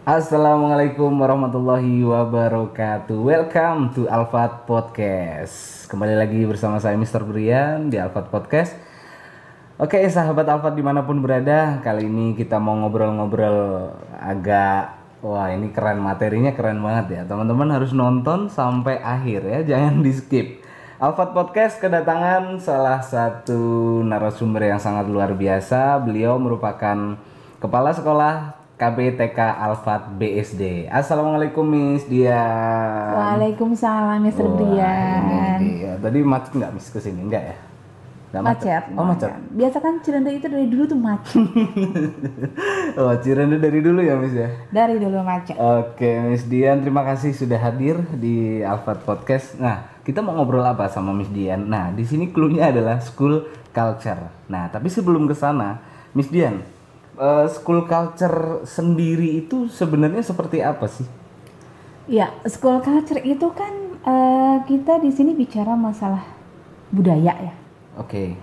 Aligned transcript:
Assalamualaikum 0.00 1.12
warahmatullahi 1.12 2.00
wabarakatuh. 2.00 3.20
Welcome 3.20 3.92
to 3.92 4.08
Alfat 4.08 4.64
Podcast. 4.64 5.84
Kembali 5.92 6.16
lagi 6.16 6.40
bersama 6.48 6.80
saya 6.80 6.96
Mr. 6.96 7.20
Brian 7.20 7.92
di 7.92 8.00
Alfat 8.00 8.32
Podcast. 8.32 8.72
Oke 9.76 10.00
sahabat 10.08 10.48
Alfat 10.48 10.72
di 10.72 10.80
mana 10.80 11.04
pun 11.04 11.20
berada 11.20 11.84
Kali 11.84 12.08
ini 12.08 12.32
kita 12.32 12.56
mau 12.56 12.80
ngobrol-ngobrol 12.80 13.92
agak 14.16 14.96
Wah 15.20 15.52
ini 15.52 15.68
keren 15.68 16.00
materinya 16.00 16.56
keren 16.56 16.80
banget 16.80 17.20
ya. 17.20 17.22
Teman-teman 17.28 17.68
harus 17.68 17.92
nonton 17.92 18.48
sampai 18.48 19.04
akhir 19.04 19.44
ya 19.44 19.60
Jangan 19.76 20.00
di 20.00 20.16
skip. 20.16 20.64
Alfat 20.96 21.36
Podcast 21.36 21.76
kedatangan 21.76 22.56
salah 22.56 23.04
satu 23.04 24.00
narasumber 24.00 24.64
yang 24.64 24.80
sangat 24.80 25.12
luar 25.12 25.36
biasa. 25.36 26.00
Beliau 26.00 26.40
merupakan 26.40 27.20
Kepala 27.60 27.92
Sekolah 27.92 28.59
KBTK 28.80 29.36
Alfat 29.36 30.08
BSD. 30.16 30.88
Assalamualaikum 30.88 31.60
Miss 31.60 32.08
Dian. 32.08 33.12
Waalaikumsalam 33.12 34.24
Mr. 34.24 34.48
Wah, 34.48 34.56
Brian. 34.56 35.60
dia. 35.60 35.92
Tadi 36.00 36.18
macet 36.24 36.56
nggak 36.56 36.72
Miss 36.72 36.88
ke 36.88 36.96
sini? 36.96 37.20
Enggak 37.20 37.44
ya? 37.44 37.56
Nggak 38.32 38.40
Macet. 38.40 38.82
Oh 38.96 39.04
macet. 39.04 39.36
Biasa 39.52 39.84
kan 39.84 40.00
Cirende 40.00 40.32
itu 40.32 40.48
dari 40.48 40.64
dulu 40.64 40.88
tuh 40.88 40.96
macet. 40.96 41.44
oh 43.04 43.12
Cirende 43.20 43.60
dari 43.60 43.84
dulu 43.84 44.00
ya 44.00 44.16
Miss 44.16 44.32
ya? 44.32 44.48
dari 44.72 44.96
dulu 44.96 45.20
macet. 45.20 45.60
Oke 45.60 46.32
Miss 46.32 46.48
Dian 46.48 46.80
terima 46.80 47.04
kasih 47.04 47.36
sudah 47.36 47.60
hadir 47.60 48.00
di 48.16 48.64
Alfat 48.64 49.04
Podcast. 49.04 49.60
Nah 49.60 49.92
kita 50.08 50.24
mau 50.24 50.32
ngobrol 50.40 50.64
apa 50.64 50.88
sama 50.88 51.12
Miss 51.12 51.28
Dian? 51.28 51.68
Nah 51.68 51.92
di 51.92 52.08
sini 52.08 52.32
clue-nya 52.32 52.72
adalah 52.72 52.96
school 53.04 53.44
culture. 53.76 54.48
Nah 54.48 54.72
tapi 54.72 54.88
sebelum 54.88 55.28
ke 55.28 55.36
sana 55.36 55.84
Miss 56.16 56.32
Dian 56.32 56.79
eh, 57.20 57.46
school 57.52 57.84
culture 57.84 58.64
sendiri 58.64 59.44
itu 59.44 59.68
sebenarnya 59.68 60.24
seperti 60.24 60.64
apa 60.64 60.88
sih? 60.88 61.04
Ya, 62.08 62.32
school 62.48 62.80
culture 62.80 63.20
itu 63.20 63.52
kan 63.52 63.72
eh, 64.02 64.56
kita 64.64 64.98
di 64.98 65.12
sini 65.12 65.36
bicara 65.36 65.76
masalah 65.76 66.24
budaya 66.90 67.36
ya. 67.36 67.54
Oke. 68.00 68.34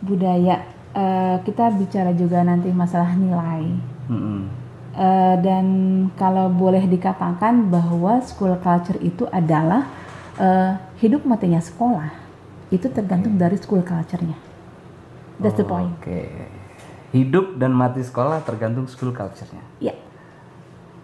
Budaya. 0.00 0.64
Eh, 0.92 1.36
kita 1.44 1.70
bicara 1.76 2.10
juga 2.16 2.40
nanti 2.42 2.72
masalah 2.72 3.12
nilai. 3.14 3.68
Mm-mm. 4.08 4.40
Eh, 4.92 5.36
dan 5.40 5.66
kalau 6.20 6.52
boleh 6.52 6.84
dikatakan 6.84 7.72
bahwa 7.72 8.20
school 8.20 8.52
culture 8.60 9.00
itu 9.00 9.24
adalah 9.32 9.88
eh, 10.36 10.76
hidup 11.00 11.24
matinya 11.24 11.60
sekolah. 11.62 12.12
Itu 12.72 12.88
tergantung 12.88 13.36
dari 13.36 13.60
school 13.60 13.84
culture-nya. 13.84 14.36
That's 15.40 15.60
the 15.60 15.64
point. 15.68 15.92
Oke. 16.00 16.61
Hidup 17.12 17.60
dan 17.60 17.76
mati 17.76 18.00
sekolah 18.00 18.40
tergantung 18.42 18.88
school 18.88 19.12
culture-nya. 19.12 19.60
Ya. 19.78 19.94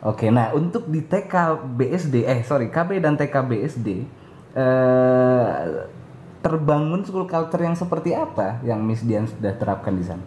Oke, 0.00 0.32
nah 0.32 0.54
untuk 0.56 0.88
di 0.88 1.04
TK 1.04 1.58
BSD, 1.76 2.24
eh 2.24 2.40
sorry 2.46 2.72
KB 2.72 3.02
dan 3.02 3.18
TK 3.18 3.34
BSD, 3.44 3.88
eh, 4.56 5.52
terbangun 6.40 7.02
school 7.04 7.26
culture 7.26 7.60
yang 7.60 7.74
seperti 7.74 8.14
apa 8.14 8.62
yang 8.64 8.80
Miss 8.80 9.02
Dian 9.02 9.26
sudah 9.26 9.52
terapkan 9.58 9.92
di 9.92 10.06
sana? 10.06 10.24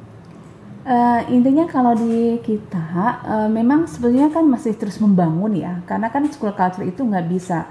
Eh, 0.82 1.22
intinya 1.38 1.70
kalau 1.70 1.94
di 1.94 2.42
kita 2.42 3.22
eh, 3.22 3.50
memang 3.54 3.86
sebetulnya 3.86 4.34
kan 4.34 4.50
masih 4.50 4.74
terus 4.74 4.98
membangun 4.98 5.54
ya 5.54 5.78
karena 5.86 6.10
kan 6.10 6.26
school 6.34 6.52
culture 6.58 6.82
itu 6.82 7.06
nggak 7.06 7.30
bisa 7.30 7.70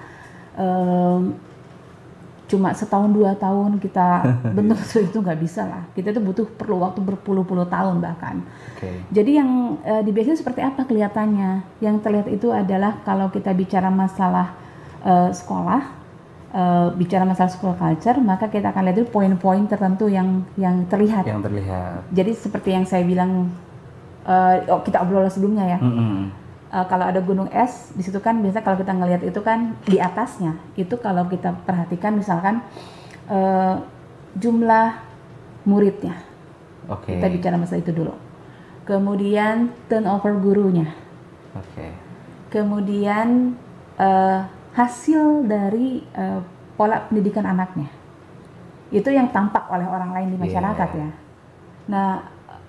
em, 0.55 1.34
cuma 2.51 2.75
setahun 2.75 3.15
dua 3.15 3.39
tahun 3.39 3.79
kita 3.79 4.06
bentuk 4.59 4.75
itu 4.83 5.19
nggak 5.23 5.39
bisa 5.39 5.62
lah 5.65 5.83
kita 5.95 6.11
itu 6.11 6.19
butuh 6.19 6.47
perlu 6.51 6.83
waktu 6.83 6.98
berpuluh-puluh 6.98 7.70
tahun 7.70 8.03
bahkan 8.03 8.43
Oke. 8.75 9.06
jadi 9.09 9.39
yang 9.39 9.79
eh, 9.81 10.03
di 10.03 10.11
BSD 10.11 10.43
seperti 10.43 10.59
apa 10.61 10.83
kelihatannya 10.83 11.62
yang 11.78 12.03
terlihat 12.03 12.27
itu 12.27 12.51
adalah 12.51 12.98
kalau 13.06 13.31
kita 13.31 13.55
bicara 13.55 13.87
masalah 13.87 14.59
eh, 15.00 15.31
sekolah 15.31 15.81
eh, 16.50 16.89
bicara 16.99 17.22
masalah 17.22 17.55
school 17.55 17.78
culture 17.78 18.19
maka 18.19 18.50
kita 18.50 18.75
akan 18.75 18.91
lihat 18.91 18.97
dulu 18.99 19.09
poin-poin 19.15 19.62
tertentu 19.65 20.10
yang 20.10 20.43
yang 20.59 20.83
terlihat 20.91 21.22
Yang 21.22 21.47
terlihat. 21.47 22.03
jadi 22.10 22.31
seperti 22.34 22.69
yang 22.75 22.83
saya 22.83 23.06
bilang, 23.06 23.47
eh, 24.27 24.66
oh 24.69 24.83
kita 24.83 24.99
obrol 24.99 25.31
sebelumnya 25.31 25.65
ya. 25.71 25.78
Mm-mm. 25.78 26.40
Eh, 26.70 26.86
kalau 26.86 27.03
ada 27.03 27.19
gunung 27.19 27.50
es, 27.50 27.91
di 27.98 28.03
situ 28.06 28.22
kan 28.22 28.38
biasa 28.38 28.62
kalau 28.62 28.78
kita 28.78 28.94
ngelihat 28.94 29.26
itu 29.26 29.42
kan 29.42 29.75
di 29.91 29.98
atasnya, 29.98 30.54
itu 30.78 30.94
kalau 31.03 31.26
kita 31.26 31.50
perhatikan 31.66 32.14
misalkan 32.14 32.62
eh, 33.26 33.75
jumlah 34.38 35.03
muridnya, 35.66 36.22
Oke. 36.86 37.19
kita 37.19 37.26
bicara 37.26 37.59
masalah 37.59 37.82
itu 37.82 37.91
dulu. 37.91 38.14
Kemudian 38.86 39.75
turnover 39.91 40.38
gurunya, 40.38 40.94
Oke. 41.59 41.91
kemudian 42.54 43.59
eh, 43.98 44.41
hasil 44.78 45.50
dari 45.50 46.06
eh, 46.14 46.38
pola 46.78 47.03
pendidikan 47.10 47.50
anaknya, 47.50 47.91
itu 48.94 49.10
yang 49.10 49.26
tampak 49.34 49.66
oleh 49.75 49.91
orang 49.91 50.14
lain 50.14 50.28
di 50.34 50.38
masyarakat 50.38 50.88
Iya. 50.94 51.03
ya. 51.03 51.10
Nah, 51.91 52.10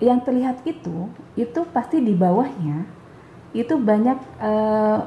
yang 0.02 0.18
terlihat 0.26 0.66
itu, 0.66 1.06
itu 1.38 1.60
pasti 1.70 2.02
di 2.02 2.18
bawahnya 2.18 2.82
itu 3.52 3.76
banyak 3.76 4.18
eh, 4.40 4.98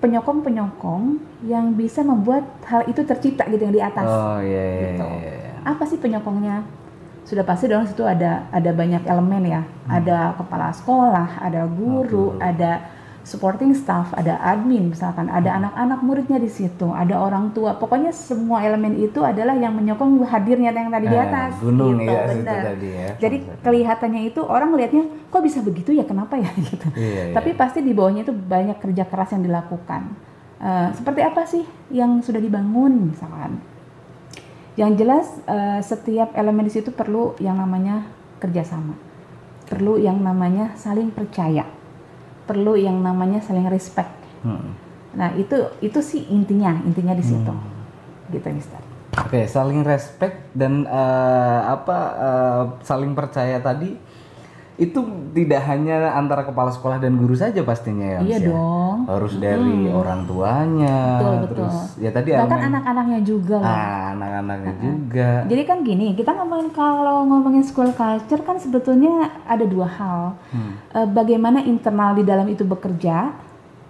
penyokong-penyokong 0.00 1.04
yang 1.48 1.72
bisa 1.72 2.04
membuat 2.04 2.44
hal 2.68 2.84
itu 2.84 3.00
tercipta 3.02 3.48
gitu 3.48 3.62
yang 3.64 3.74
di 3.74 3.82
atas. 3.82 4.06
Oh 4.06 4.38
iya 4.40 4.64
iya. 4.64 4.82
Gitu. 4.92 5.08
iya, 5.24 5.32
iya. 5.32 5.54
Apa 5.64 5.82
sih 5.88 5.96
penyokongnya? 5.96 6.62
Sudah 7.26 7.42
pasti 7.42 7.66
dong 7.66 7.88
situ 7.88 8.06
ada 8.06 8.46
ada 8.54 8.70
banyak 8.70 9.02
elemen 9.08 9.42
ya. 9.48 9.62
Ada 9.88 10.36
kepala 10.38 10.70
sekolah, 10.70 11.42
ada 11.42 11.66
guru, 11.66 12.36
guru. 12.36 12.38
ada 12.38 12.95
supporting 13.26 13.74
staff, 13.74 14.14
ada 14.14 14.38
admin 14.38 14.94
misalkan, 14.94 15.26
ada 15.26 15.50
anak-anak 15.52 15.98
muridnya 15.98 16.38
di 16.38 16.46
situ, 16.46 16.86
ada 16.88 17.18
orang 17.18 17.50
tua. 17.50 17.74
Pokoknya 17.74 18.14
semua 18.14 18.62
elemen 18.62 18.94
itu 18.94 19.18
adalah 19.18 19.58
yang 19.58 19.74
menyokong 19.74 20.22
hadirnya 20.22 20.70
yang 20.70 20.88
tadi 20.88 21.10
di 21.10 21.18
Eh, 21.18 21.26
atas. 21.26 21.58
gunung 21.58 21.98
gitu, 21.98 22.06
ya 22.06 22.22
benar. 22.30 22.62
tadi 22.70 22.88
ya. 22.88 23.08
Jadi 23.18 23.36
kelihatannya 23.60 24.22
itu 24.24 24.40
orang 24.40 24.70
lihatnya 24.72 25.04
kok 25.26 25.42
bisa 25.42 25.58
begitu 25.58 25.90
ya 25.90 26.06
kenapa 26.06 26.38
ya 26.38 26.46
gitu. 26.70 26.86
Iya, 26.94 27.22
iya. 27.28 27.34
Tapi 27.34 27.50
pasti 27.52 27.82
di 27.82 27.90
bawahnya 27.90 28.22
itu 28.22 28.30
banyak 28.30 28.78
kerja 28.78 29.02
keras 29.02 29.34
yang 29.34 29.42
dilakukan. 29.42 30.02
Eh, 30.56 30.88
seperti 30.94 31.20
apa 31.20 31.42
sih 31.44 31.66
yang 31.90 32.22
sudah 32.22 32.38
dibangun 32.38 33.10
misalkan? 33.10 33.58
Yang 34.78 34.90
jelas 34.96 35.26
eh, 35.44 35.80
setiap 35.82 36.30
elemen 36.32 36.62
di 36.62 36.72
situ 36.72 36.94
perlu 36.94 37.34
yang 37.36 37.58
namanya 37.58 38.06
kerjasama, 38.38 38.94
perlu 39.66 39.98
yang 39.98 40.20
namanya 40.20 40.76
saling 40.76 41.10
percaya, 41.10 41.66
perlu 42.46 42.78
yang 42.78 43.02
namanya 43.02 43.42
saling 43.42 43.66
respect. 43.66 44.10
Hmm. 44.46 44.72
Nah 45.18 45.34
itu 45.34 45.66
itu 45.82 45.98
sih 46.00 46.24
intinya 46.30 46.78
intinya 46.86 47.12
di 47.12 47.24
situ, 47.26 47.52
gitu 48.30 48.46
Mister. 48.54 48.80
Oke, 49.16 49.48
saling 49.48 49.80
respect 49.82 50.52
dan 50.52 50.86
eh, 50.86 51.60
apa 51.66 51.98
eh, 52.14 52.62
saling 52.84 53.16
percaya 53.16 53.58
tadi 53.58 53.96
itu 54.76 55.00
tidak 55.32 55.64
hanya 55.72 56.12
antara 56.12 56.44
kepala 56.44 56.68
sekolah 56.68 57.00
dan 57.00 57.16
guru 57.16 57.32
saja 57.32 57.64
pastinya 57.64 58.20
ya. 58.20 58.20
Iya 58.20 58.38
ya? 58.44 58.48
dong. 58.52 58.98
Harus 59.08 59.40
dari 59.40 59.88
orang 59.88 60.28
tuanya, 60.28 60.98
Betul, 61.16 61.32
betul. 61.32 61.48
terus 61.56 61.76
ya 61.96 62.10
tadi 62.12 62.28
Bahkan 62.36 62.60
anak-anaknya 62.68 63.20
juga 63.24 63.56
lah. 63.56 63.72
ah, 63.72 64.04
anak-anaknya 64.12 64.74
juga. 64.76 65.28
Jadi 65.48 65.62
kan 65.64 65.78
gini, 65.80 66.12
kita 66.12 66.36
ngomongin 66.36 66.68
kalau 66.76 67.24
ngomongin 67.24 67.64
school 67.64 67.88
culture 67.96 68.44
kan 68.44 68.60
sebetulnya 68.60 69.32
ada 69.48 69.64
dua 69.64 69.88
hal. 69.88 70.20
Hmm. 70.52 70.72
Eh, 70.92 71.08
bagaimana 71.08 71.64
internal 71.64 72.12
di 72.12 72.24
dalam 72.28 72.44
itu 72.52 72.64
bekerja, 72.68 73.32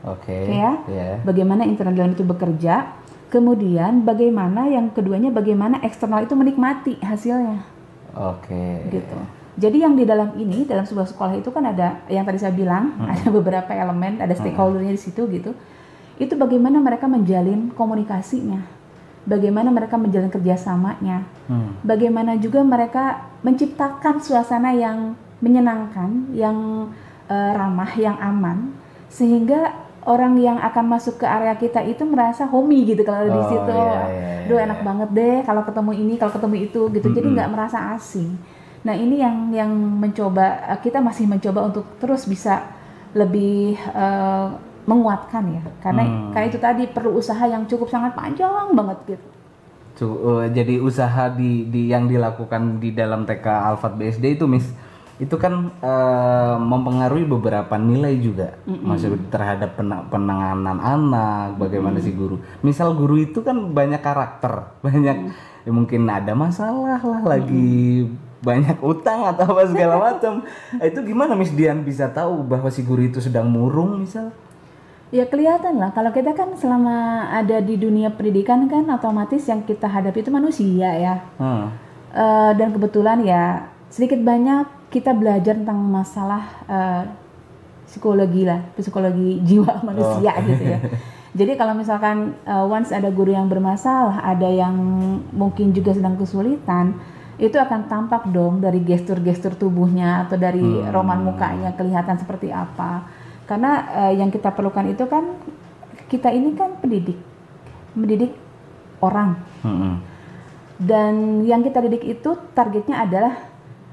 Oke. 0.06 0.38
ya. 0.54 0.70
ya. 0.86 1.18
bagaimana 1.26 1.66
internal 1.66 1.94
di 1.94 1.98
dalam 1.98 2.14
itu 2.14 2.22
bekerja, 2.22 2.94
kemudian 3.26 4.06
bagaimana 4.06 4.70
yang 4.70 4.94
keduanya 4.94 5.34
bagaimana 5.34 5.82
eksternal 5.82 6.22
itu 6.22 6.38
menikmati 6.38 7.02
hasilnya, 7.02 7.66
Oke. 8.14 8.86
gitu. 8.94 9.18
Jadi 9.56 9.80
yang 9.80 9.96
di 9.96 10.04
dalam 10.04 10.36
ini 10.36 10.68
dalam 10.68 10.84
sebuah 10.84 11.08
sekolah 11.08 11.34
itu 11.34 11.48
kan 11.48 11.64
ada 11.64 12.04
yang 12.06 12.28
tadi 12.28 12.36
saya 12.36 12.52
bilang 12.52 12.92
ada 13.00 13.26
beberapa 13.32 13.72
elemen, 13.72 14.20
ada 14.20 14.36
stakeholdernya 14.36 14.92
di 14.92 15.00
situ 15.00 15.24
gitu. 15.26 15.56
Itu 16.16 16.36
bagaimana 16.36 16.76
mereka 16.76 17.08
menjalin 17.08 17.72
komunikasinya, 17.72 18.60
bagaimana 19.24 19.72
mereka 19.72 19.96
menjalin 19.96 20.28
kerjasamanya, 20.28 21.24
Hmm. 21.48 21.72
bagaimana 21.80 22.36
juga 22.36 22.60
mereka 22.60 23.32
menciptakan 23.40 24.20
suasana 24.20 24.76
yang 24.76 25.16
menyenangkan, 25.40 26.32
yang 26.32 26.88
eh, 27.26 27.52
ramah, 27.56 27.90
yang 27.98 28.14
aman, 28.20 28.70
sehingga 29.08 29.72
orang 30.06 30.38
yang 30.38 30.58
akan 30.62 30.86
masuk 30.86 31.18
ke 31.18 31.26
area 31.26 31.58
kita 31.58 31.82
itu 31.82 32.06
merasa 32.06 32.46
homey 32.46 32.86
gitu 32.86 33.02
kalau 33.02 33.26
ada 33.26 33.32
di 33.34 33.42
Oh, 33.42 33.50
situ. 33.50 33.74
iya, 33.74 34.02
iya, 34.06 34.46
Duh 34.46 34.56
iya. 34.56 34.64
enak 34.70 34.80
banget 34.86 35.08
deh 35.10 35.36
kalau 35.42 35.66
ketemu 35.66 35.92
ini, 35.96 36.14
kalau 36.14 36.30
ketemu 36.30 36.56
itu 36.62 36.80
gitu. 36.94 37.08
Jadi 37.10 37.26
nggak 37.34 37.50
merasa 37.50 37.98
asing. 37.98 38.38
Nah 38.86 38.94
ini 38.94 39.18
yang 39.18 39.50
yang 39.50 39.70
mencoba 39.74 40.62
eh, 40.70 40.78
kita 40.78 41.02
masih 41.02 41.26
mencoba 41.26 41.66
untuk 41.66 41.98
terus 41.98 42.22
bisa 42.30 42.62
lebih 43.18 43.74
eh, 43.74 44.48
menguatkan 44.86 45.44
ya, 45.50 45.62
karena 45.82 46.02
Hmm. 46.06 46.30
karena 46.30 46.46
itu 46.46 46.58
tadi 46.62 46.86
perlu 46.86 47.18
usaha 47.18 47.42
yang 47.50 47.66
cukup 47.66 47.90
sangat 47.90 48.14
panjang 48.14 48.70
banget 48.70 48.98
gitu. 49.10 49.26
Eh, 49.96 50.46
jadi 50.54 50.78
usaha 50.78 51.32
di, 51.32 51.66
di 51.66 51.90
yang 51.90 52.06
dilakukan 52.06 52.78
di 52.78 52.94
dalam 52.94 53.26
TK 53.26 53.46
Alfat 53.74 53.98
BSD 53.98 54.38
itu 54.38 54.46
Miss 54.46 54.70
itu 55.16 55.32
kan 55.40 55.72
eh, 55.80 56.56
mempengaruhi 56.60 57.24
beberapa 57.26 57.74
nilai 57.80 58.14
juga. 58.20 58.54
Maksudnya 58.68 59.18
terhadap 59.32 59.74
pena- 59.74 60.04
penanganan 60.06 60.78
anak 60.78 61.56
bagaimana 61.58 61.98
si 61.98 62.12
guru. 62.12 62.38
Misal 62.62 62.94
guru 62.94 63.18
itu 63.18 63.42
kan 63.42 63.56
banyak 63.72 63.98
karakter 64.04 64.70
banyak 64.86 65.32
ya 65.66 65.70
mungkin 65.74 66.06
ada 66.06 66.30
masalah 66.36 67.02
lah 67.02 67.22
lagi 67.26 68.06
banyak 68.44 68.76
utang 68.84 69.24
atau 69.24 69.56
apa 69.56 69.64
segala 69.64 69.96
macam 69.96 70.44
itu 70.76 70.98
gimana 71.00 71.32
Miss 71.32 71.56
Dian 71.56 71.80
bisa 71.80 72.12
tahu 72.12 72.44
bahwa 72.44 72.68
si 72.68 72.84
guru 72.84 73.08
itu 73.08 73.18
sedang 73.20 73.48
murung 73.48 74.04
misal 74.04 74.32
Ya 75.14 75.22
kelihatan 75.22 75.78
lah 75.78 75.94
kalau 75.94 76.10
kita 76.10 76.34
kan 76.34 76.50
selama 76.58 77.30
ada 77.30 77.62
di 77.62 77.78
dunia 77.78 78.10
pendidikan 78.10 78.66
kan 78.66 78.90
otomatis 78.90 79.46
yang 79.46 79.62
kita 79.62 79.86
hadapi 79.86 80.18
itu 80.18 80.34
manusia 80.34 80.90
ya. 80.98 81.22
Hmm. 81.38 81.70
Eh, 82.10 82.52
dan 82.58 82.74
kebetulan 82.74 83.22
ya 83.22 83.70
sedikit 83.86 84.18
banyak 84.18 84.66
kita 84.90 85.14
belajar 85.14 85.54
tentang 85.54 85.78
masalah 85.78 86.42
eh, 86.66 87.02
psikologi 87.86 88.50
lah, 88.50 88.66
psikologi 88.74 89.46
jiwa 89.46 89.78
manusia 89.88 90.34
gitu 90.42 90.64
ya. 90.74 90.78
Jadi 91.38 91.52
kalau 91.54 91.78
misalkan 91.78 92.34
eh, 92.42 92.66
once 92.66 92.90
ada 92.90 93.06
guru 93.06 93.30
yang 93.30 93.46
bermasalah, 93.46 94.26
ada 94.26 94.50
yang 94.50 94.74
mungkin 95.30 95.70
juga 95.70 95.94
sedang 95.94 96.18
kesulitan, 96.18 96.98
itu 97.36 97.56
akan 97.60 97.84
tampak 97.86 98.32
dong 98.32 98.64
dari 98.64 98.80
gestur-gestur 98.80 99.56
tubuhnya 99.60 100.24
atau 100.24 100.40
dari 100.40 100.64
roman 100.88 101.20
mukanya 101.20 101.76
kelihatan 101.76 102.16
seperti 102.16 102.48
apa. 102.48 103.04
Karena 103.44 103.86
eh, 104.08 104.12
yang 104.18 104.32
kita 104.32 104.50
perlukan 104.50 104.88
itu 104.88 105.04
kan 105.06 105.36
kita 106.08 106.32
ini 106.32 106.56
kan 106.56 106.80
pendidik, 106.80 107.18
mendidik 107.94 108.32
orang 109.00 109.36
Mm-mm. 109.64 109.94
dan 110.80 111.44
yang 111.44 111.60
kita 111.60 111.84
didik 111.84 112.04
itu 112.04 112.30
targetnya 112.56 113.04
adalah 113.04 113.34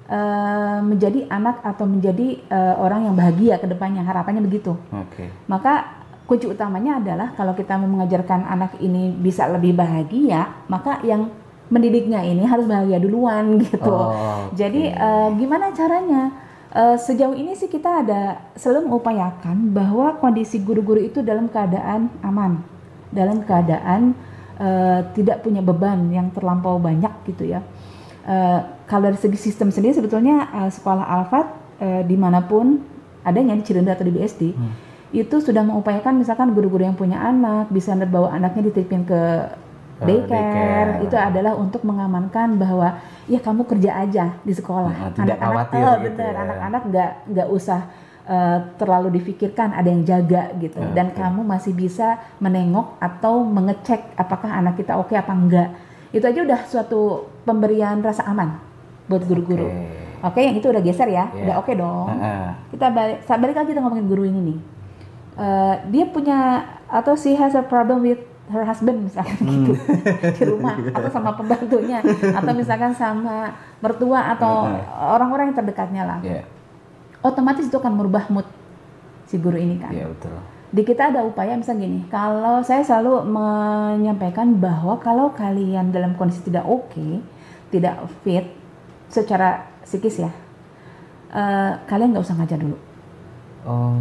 eh, 0.08 0.80
menjadi 0.84 1.28
anak 1.28 1.64
atau 1.64 1.86
menjadi 1.88 2.40
eh, 2.48 2.76
orang 2.80 3.12
yang 3.12 3.16
bahagia 3.16 3.60
ke 3.60 3.68
depannya 3.68 4.04
harapannya 4.04 4.44
begitu 4.44 4.76
Oke. 4.92 5.28
maka 5.48 6.04
kunci 6.24 6.48
utamanya 6.48 7.04
adalah 7.04 7.36
kalau 7.36 7.52
kita 7.52 7.76
mau 7.76 7.90
mengajarkan 8.00 8.48
anak 8.48 8.80
ini 8.80 9.12
bisa 9.12 9.48
lebih 9.52 9.76
bahagia 9.76 10.48
maka 10.72 11.04
yang 11.04 11.28
mendidiknya 11.72 12.24
ini 12.24 12.44
harus 12.44 12.68
bahagia 12.68 13.00
duluan 13.00 13.56
gitu 13.64 13.84
Oh, 13.88 14.12
oke. 14.50 14.58
jadi 14.58 14.92
eh, 14.92 15.30
gimana 15.38 15.72
caranya 15.72 16.44
Eh, 16.74 16.98
sejauh 16.98 17.38
ini 17.38 17.54
sih 17.54 17.70
kita 17.70 18.02
ada 18.02 18.50
selalu 18.58 18.90
mengupayakan 18.90 19.70
bahwa 19.78 20.18
kondisi 20.18 20.58
guru-guru 20.58 21.06
itu 21.06 21.22
dalam 21.22 21.46
keadaan 21.46 22.10
aman, 22.26 22.66
dalam 23.14 23.46
keadaan 23.46 24.18
eh, 24.58 25.06
tidak 25.14 25.46
punya 25.46 25.62
beban 25.62 26.10
yang 26.10 26.34
terlampau 26.34 26.82
banyak 26.82 27.14
gitu 27.30 27.46
ya. 27.46 27.62
Eh, 28.26 28.60
kalau 28.90 29.06
dari 29.06 29.22
segi 29.22 29.38
sistem 29.38 29.70
sendiri 29.70 29.94
sebetulnya 29.94 30.50
eh, 30.50 30.72
sekolah 30.74 31.06
Alfat 31.06 31.48
eh, 31.78 32.02
di 32.10 32.18
mana 32.18 32.42
pun 32.42 32.82
adanya 33.22 33.54
di 33.54 33.62
Cirenda 33.62 33.94
atau 33.94 34.10
di 34.10 34.14
BSD 34.18 34.42
itu 35.14 35.36
sudah 35.46 35.62
mengupayakan 35.62 36.18
misalkan 36.18 36.58
guru-guru 36.58 36.90
yang 36.90 36.98
punya 36.98 37.22
anak 37.22 37.70
bisa 37.70 37.94
bawa 37.94 38.34
anaknya 38.34 38.74
dititipin 38.74 39.06
Ke 39.06 39.46
daycare, 40.06 40.30
daycare. 40.30 40.92
itu 41.04 41.16
adalah 41.16 41.54
untuk 41.56 41.82
mengamankan 41.84 42.56
bahwa 42.56 43.00
ya 43.26 43.40
kamu 43.40 43.62
kerja 43.64 43.92
aja 44.00 44.26
di 44.40 44.52
sekolah 44.52 44.92
Nah, 44.92 45.12
tidak 45.12 45.38
khawatir 45.38 45.82
oh, 45.82 45.96
gitu 46.02 46.20
ya. 46.20 46.32
anak-anak 46.36 46.82
nggak 46.88 47.12
nggak 47.30 47.48
usah 47.50 47.80
eh, 48.24 48.58
terlalu 48.76 49.08
difikirkan 49.16 49.72
ada 49.72 49.88
yang 49.88 50.04
jaga 50.04 50.52
gitu 50.58 50.80
dan 50.92 51.12
Oke. 51.12 51.18
kamu 51.18 51.42
masih 51.44 51.74
bisa 51.74 52.08
menengok 52.38 52.96
atau 52.98 53.44
mengecek 53.44 54.16
apakah 54.16 54.50
anak 54.50 54.76
kita 54.76 54.96
oke 54.96 55.12
apa 55.12 55.32
enggak 55.32 55.70
itu 56.10 56.24
aja 56.24 56.40
udah 56.40 56.60
suatu 56.66 57.00
pemberian 57.44 58.00
rasa 58.00 58.24
aman 58.24 58.60
buat 59.06 59.24
guru-guru 59.24 59.68
Oke. 59.68 59.88
oke 60.24 60.40
yang 60.40 60.56
itu 60.56 60.68
udah 60.68 60.80
geser 60.80 61.08
ya 61.08 61.28
Iya. 61.30 61.44
udah 61.44 61.56
oke 61.60 61.72
dong 61.74 62.08
Heeh. 62.16 62.48
kita 62.72 62.86
balik 62.90 63.18
balik 63.26 63.56
lagi 63.56 63.70
kita 63.72 63.82
ngomongin 63.82 64.08
guru 64.08 64.24
ini 64.24 64.42
nih 64.42 64.60
Eh, 65.34 65.76
dia 65.90 66.06
punya 66.06 66.62
atau 66.86 67.18
she 67.18 67.34
has 67.34 67.58
a 67.58 67.66
problem 67.66 68.06
with 68.06 68.22
her 68.52 68.64
husband 68.68 69.08
misalkan 69.08 69.40
gitu. 69.40 69.72
Di 70.36 70.44
rumah 70.44 70.76
atau 70.76 71.10
sama 71.12 71.32
pembantunya 71.36 72.04
atau 72.36 72.52
misalkan 72.52 72.92
sama 72.92 73.56
mertua 73.80 74.36
atau 74.36 74.68
orang-orang 75.16 75.52
yang 75.52 75.58
terdekatnya 75.64 76.04
lah. 76.04 76.20
Iya, 76.20 76.44
otomatis 77.24 77.72
itu 77.72 77.78
akan 77.80 77.94
merubah 77.96 78.28
mood 78.28 78.48
si 79.28 79.40
guru 79.40 79.56
ini 79.56 79.80
kan. 79.80 79.92
Iya 79.92 80.12
betul. 80.12 80.36
di 80.74 80.82
kita 80.82 81.14
ada 81.14 81.22
upaya 81.22 81.54
misalnya 81.54 81.86
gini 81.86 82.02
kalau 82.10 82.66
saya 82.66 82.82
selalu 82.82 83.30
menyampaikan 83.30 84.58
bahwa 84.58 84.98
kalau 84.98 85.30
kalian 85.30 85.94
dalam 85.94 86.18
kondisi 86.18 86.42
tidak 86.50 86.66
oke 86.66 87.22
tidak 87.70 88.10
fit 88.26 88.50
secara 89.06 89.70
psikis 89.86 90.26
ya 90.26 90.34
eh, 91.30 91.78
kalian 91.86 92.18
nggak 92.18 92.26
usah 92.26 92.38
ngajar 92.42 92.58
dulu. 92.58 92.78
Oh. 93.70 93.96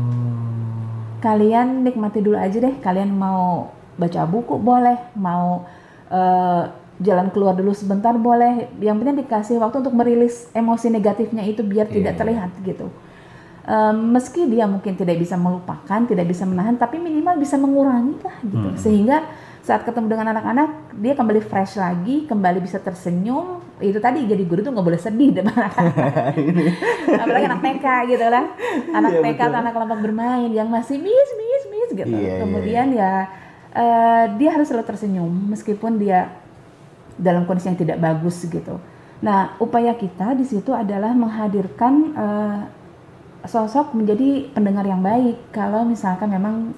kalian 1.21 1.85
nikmati 1.87 2.25
dulu 2.25 2.35
aja 2.35 2.57
deh 2.57 2.81
kalian 2.81 3.15
mau 3.15 3.71
baca 4.03 4.27
buku 4.27 4.59
boleh 4.59 4.99
mau 5.15 5.63
eh, 6.09 6.63
jalan 6.99 7.31
keluar 7.31 7.55
dulu 7.55 7.71
sebentar 7.73 8.13
boleh. 8.13 8.69
Yang 8.79 8.97
penting 8.99 9.17
dikasih 9.23 9.57
waktu 9.59 9.81
untuk 9.81 9.95
merilis 9.95 10.51
emosi 10.53 10.87
negatifnya 10.89 11.43
itu 11.43 11.63
biar 11.63 11.87
tidak 11.87 12.15
Iya. 12.15 12.21
terlihat 12.21 12.51
gitu. 12.63 12.87
Eh, 13.63 13.95
meski 13.95 14.45
dia 14.45 14.67
mungkin 14.67 14.93
tidak 14.93 15.17
bisa 15.17 15.39
melupakan 15.39 16.03
tidak 16.03 16.27
bisa 16.27 16.43
menahan 16.43 16.75
tapi 16.75 16.99
minimal 16.99 17.39
bisa 17.39 17.55
mengurangi 17.55 18.19
lah 18.19 18.37
gitu. 18.43 18.69
Sehingga 18.77 19.23
saat 19.63 19.87
ketemu 19.87 20.11
dengan 20.11 20.35
anak-anak 20.35 20.99
dia 20.99 21.15
kembali 21.15 21.39
fresh 21.41 21.79
lagi 21.79 22.27
kembali 22.27 22.59
bisa 22.59 22.77
tersenyum. 22.77 23.63
Itu 23.79 23.99
tadi 23.99 24.23
jadi 24.23 24.43
guru 24.43 24.61
tuh 24.61 24.71
nggak 24.71 24.83
boleh 24.85 24.99
sedih 24.99 25.31
depan 25.33 25.55
anak 25.59 25.75
apalagi 27.23 27.45
anak 27.47 27.61
TK 27.63 27.87
gitu 28.11 28.27
lah. 28.27 28.45
Anak 28.91 29.13
TK 29.19 29.41
atau 29.41 29.59
anak 29.59 29.73
kelompok 29.73 29.99
bermain 30.03 30.51
yang 30.51 30.67
masih 30.67 30.99
miss 30.99 31.31
miss 31.35 31.63
miss 31.67 31.91
gitu. 31.95 32.11
Iya, 32.11 32.19
iya, 32.19 32.33
kemudian 32.39 32.87
ya 32.93 33.13
eh, 33.73 34.25
dia 34.37 34.51
harus 34.53 34.69
selalu 34.69 34.87
tersenyum 34.87 35.33
meskipun 35.49 35.97
dia 35.97 36.29
dalam 37.17 37.45
kondisi 37.45 37.69
yang 37.69 37.77
tidak 37.77 37.99
bagus 37.99 38.41
gitu 38.43 38.79
nah 39.19 39.55
upaya 39.59 39.95
kita 39.95 40.35
di 40.35 40.43
situ 40.43 40.73
adalah 40.73 41.15
menghadirkan 41.15 41.95
eh, 42.13 42.61
sosok 43.43 43.93
menjadi 43.93 44.51
pendengar 44.55 44.87
yang 44.87 45.03
baik 45.03 45.51
kalau 45.51 45.83
misalkan 45.83 46.31
memang 46.31 46.71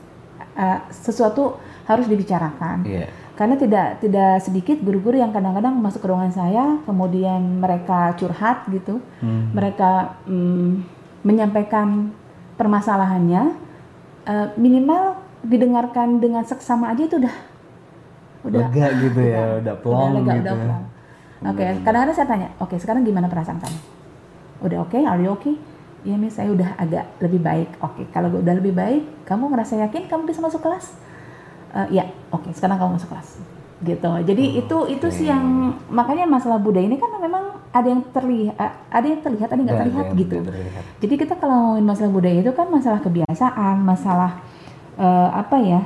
eh, 0.54 0.78
sesuatu 0.90 1.56
harus 1.84 2.08
dibicarakan 2.08 2.80
Iya. 2.84 3.06
karena 3.34 3.54
tidak 3.58 3.86
tidak 4.00 4.32
sedikit 4.40 4.80
guru-guru 4.80 5.20
yang 5.20 5.34
kadang-kadang 5.34 5.76
masuk 5.76 6.00
ke 6.00 6.08
ruangan 6.08 6.32
saya 6.32 6.64
kemudian 6.86 7.60
mereka 7.60 8.16
curhat 8.16 8.64
gitu 8.70 9.02
Hmm. 9.20 9.52
mereka 9.52 10.16
mm, 10.24 10.70
menyampaikan 11.24 12.12
permasalahannya 12.56 13.42
eh, 14.24 14.48
minimal 14.56 15.20
didengarkan 15.44 16.18
dengan 16.18 16.42
seksama 16.42 16.90
aja 16.90 17.04
itu 17.04 17.16
udah 17.20 17.36
udah 18.44 18.60
Lega 18.68 18.86
gitu 19.00 19.20
ya, 19.24 19.44
udah 19.60 19.74
plong 19.80 20.12
lega, 20.20 20.32
gitu. 20.36 20.52
udah 20.52 20.54
plong. 20.56 20.84
oke 21.48 21.64
kadang-kadang 21.84 22.16
saya 22.16 22.28
tanya 22.28 22.48
oke 22.60 22.74
sekarang 22.76 23.02
gimana 23.04 23.28
perasaan 23.28 23.60
kamu? 23.60 23.78
Udah 24.64 24.78
oke 24.84 24.98
are 25.00 25.20
you 25.20 25.32
okay? 25.32 25.56
Iya 26.04 26.20
mis 26.20 26.36
saya 26.36 26.52
udah 26.52 26.76
agak 26.76 27.16
lebih 27.24 27.40
baik. 27.40 27.80
Oke 27.80 28.04
kalau 28.12 28.28
udah 28.28 28.54
lebih 28.60 28.76
baik 28.76 29.24
kamu 29.24 29.48
ngerasa 29.48 29.80
yakin 29.88 30.04
kamu 30.04 30.28
bisa 30.28 30.44
masuk 30.44 30.60
kelas? 30.60 30.92
Eh, 31.72 31.96
ya 31.96 32.04
oke 32.28 32.52
sekarang 32.52 32.76
kamu 32.76 33.00
masuk 33.00 33.08
kelas. 33.08 33.40
Gitu. 33.80 34.10
Jadi 34.28 34.44
itu 34.60 34.76
itu 34.92 35.06
sih 35.08 35.26
yang 35.32 35.72
makanya 35.88 36.28
masalah 36.28 36.60
budaya 36.60 36.84
ini 36.84 37.00
kan 37.00 37.08
memang 37.16 37.56
ada 37.72 37.88
yang 37.88 38.04
terlihat 38.12 38.56
ada 38.92 39.06
yang 39.08 39.20
terlihat 39.24 39.48
ada 39.48 39.58
yang 39.58 39.66
nggak 39.66 39.76
Ada 39.76 39.84
terlihat 39.88 40.04
yang 40.06 40.20
gitu. 40.20 40.36
terlihat. 40.46 40.84
jadi 41.02 41.14
kita 41.26 41.34
kalau 41.40 41.56
ngomongin 41.74 41.84
masalah 41.88 42.10
budaya 42.14 42.38
itu 42.38 42.52
kan 42.54 42.66
masalah 42.70 43.00
kebiasaan 43.02 43.76
masalah 43.82 44.32
eh, 44.98 45.28
apa 45.32 45.56
ya 45.60 45.80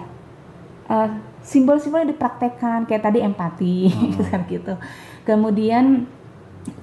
eh, 0.88 1.08
simbol-simbol 1.44 2.04
yang 2.04 2.12
dipraktekkan 2.12 2.84
kayak 2.84 3.02
tadi 3.04 3.18
empati 3.24 3.76
gitu 4.12 4.22
kan 4.28 4.44
gitu. 4.48 4.74
Kemudian 5.24 6.08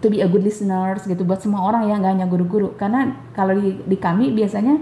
to 0.02 0.10
be 0.10 0.22
a 0.22 0.28
good 0.30 0.42
listeners 0.42 1.06
gitu 1.06 1.22
buat 1.22 1.42
semua 1.42 1.62
orang 1.62 1.86
ya 1.86 1.98
nggak 2.02 2.14
hanya 2.18 2.28
guru-guru. 2.30 2.74
Karena 2.78 3.14
kalau 3.38 3.54
di, 3.58 3.78
di 3.86 3.98
kami 4.00 4.34
biasanya 4.34 4.82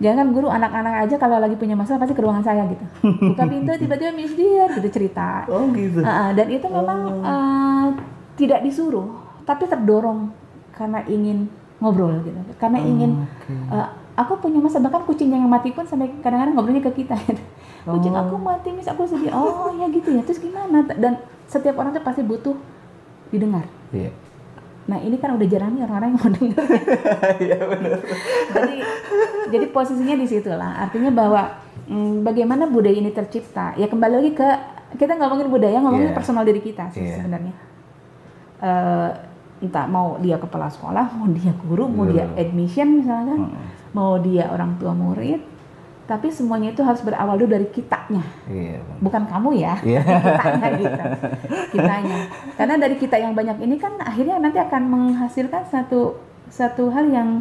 jangan 0.00 0.32
guru 0.32 0.48
anak-anak 0.48 1.06
aja 1.06 1.20
kalau 1.20 1.36
lagi 1.36 1.54
punya 1.60 1.76
masalah 1.76 2.02
pasti 2.02 2.16
ke 2.16 2.22
ruangan 2.24 2.42
saya 2.42 2.66
gitu. 2.66 2.84
Buka 3.04 3.44
pintu 3.46 3.70
tiba-tiba 3.86 4.10
miss 4.16 4.34
dia 4.34 4.66
gitu 4.74 4.88
cerita. 4.90 5.46
Oh 5.46 5.68
gitu. 5.70 6.00
Ah, 6.02 6.32
dan 6.34 6.48
itu 6.50 6.66
memang 6.66 7.00
eh, 7.22 7.86
tidak 8.40 8.64
disuruh 8.64 9.06
tapi 9.44 9.68
terdorong 9.68 10.32
karena 10.74 11.04
ingin 11.06 11.46
ngobrol 11.78 12.18
gitu. 12.24 12.40
Karena 12.56 12.80
ingin 12.80 13.28
eh, 13.70 13.88
aku 14.20 14.36
punya 14.38 14.60
masa 14.60 14.76
bahkan 14.78 15.00
kucing 15.02 15.28
yang 15.28 15.48
mati 15.48 15.70
pun 15.70 15.82
sampai 15.82 16.12
kadang-kadang 16.20 16.52
ngobrolnya 16.52 16.84
ke 16.84 16.92
kita 16.98 17.16
kucing 17.82 18.12
aku 18.12 18.36
mati 18.36 18.68
mis 18.70 18.84
aku 18.84 19.04
sedih 19.04 19.32
oh 19.32 19.72
ya 19.72 19.88
gitu 19.88 20.12
ya 20.12 20.20
terus 20.20 20.38
gimana 20.38 20.84
dan 20.92 21.16
setiap 21.46 21.74
orang 21.74 21.90
tuh 21.90 22.00
pasti 22.00 22.20
butuh 22.20 22.54
didengar 23.28 23.64
Iya. 23.90 24.12
Nah 24.86 24.98
ini 24.98 25.16
kan 25.16 25.34
udah 25.34 25.46
jarang 25.46 25.72
nih 25.72 25.82
orang-orang 25.82 26.08
yang 26.08 26.18
mau 26.18 26.30
denger. 26.30 26.62
Iya 27.46 27.58
benar. 27.62 27.98
jadi, 28.50 28.76
jadi 29.48 29.66
posisinya 29.68 30.14
di 30.14 30.26
situ 30.26 30.50
lah. 30.50 30.82
Artinya 30.82 31.10
bahwa 31.10 31.42
mm, 31.86 32.22
bagaimana 32.22 32.66
budaya 32.66 32.94
ini 32.94 33.10
tercipta. 33.10 33.74
Ya 33.74 33.86
kembali 33.86 34.14
lagi 34.18 34.32
ke 34.32 34.48
kita 34.94 35.14
ngomongin 35.14 35.46
budaya, 35.46 35.78
ngomongin 35.78 36.10
Iya. 36.10 36.16
personal 36.16 36.42
diri 36.42 36.58
kita 36.58 36.90
sih 36.90 37.02
Iya. 37.02 37.18
sebenarnya. 37.18 37.54
Eh, 38.60 39.10
entah 39.62 39.86
mau 39.86 40.18
dia 40.18 40.38
kepala 40.38 40.66
sekolah, 40.66 41.06
mau 41.14 41.28
dia 41.30 41.52
guru, 41.56 41.86
mau 41.86 42.04
dia 42.04 42.26
Betul. 42.26 42.40
admission 42.40 42.88
misalkan, 42.98 43.38
Mm. 43.46 43.62
Mau 43.90 44.18
dia 44.18 44.46
orang 44.50 44.78
tua 44.78 44.94
murid, 44.94 45.42
tapi 46.06 46.26
semuanya 46.26 46.74
itu 46.74 46.82
harus 46.82 47.02
berawal 47.02 47.38
dulu 47.38 47.54
dari 47.54 47.70
kitanya, 47.70 48.22
Iya. 48.50 48.82
Bukan 48.98 49.30
kamu 49.30 49.50
ya, 49.62 49.78
Iya. 49.82 50.02
kitanya 50.02 50.68
gitu, 50.74 51.02
kitanya. 51.78 52.18
Karena 52.58 52.74
dari 52.78 52.96
kita 52.98 53.16
yang 53.18 53.32
banyak 53.34 53.62
ini 53.62 53.78
kan 53.78 53.94
akhirnya 54.02 54.42
nanti 54.42 54.58
akan 54.58 54.82
menghasilkan 54.90 55.62
satu 55.70 56.18
satu 56.50 56.90
hal 56.90 57.06
yang 57.06 57.38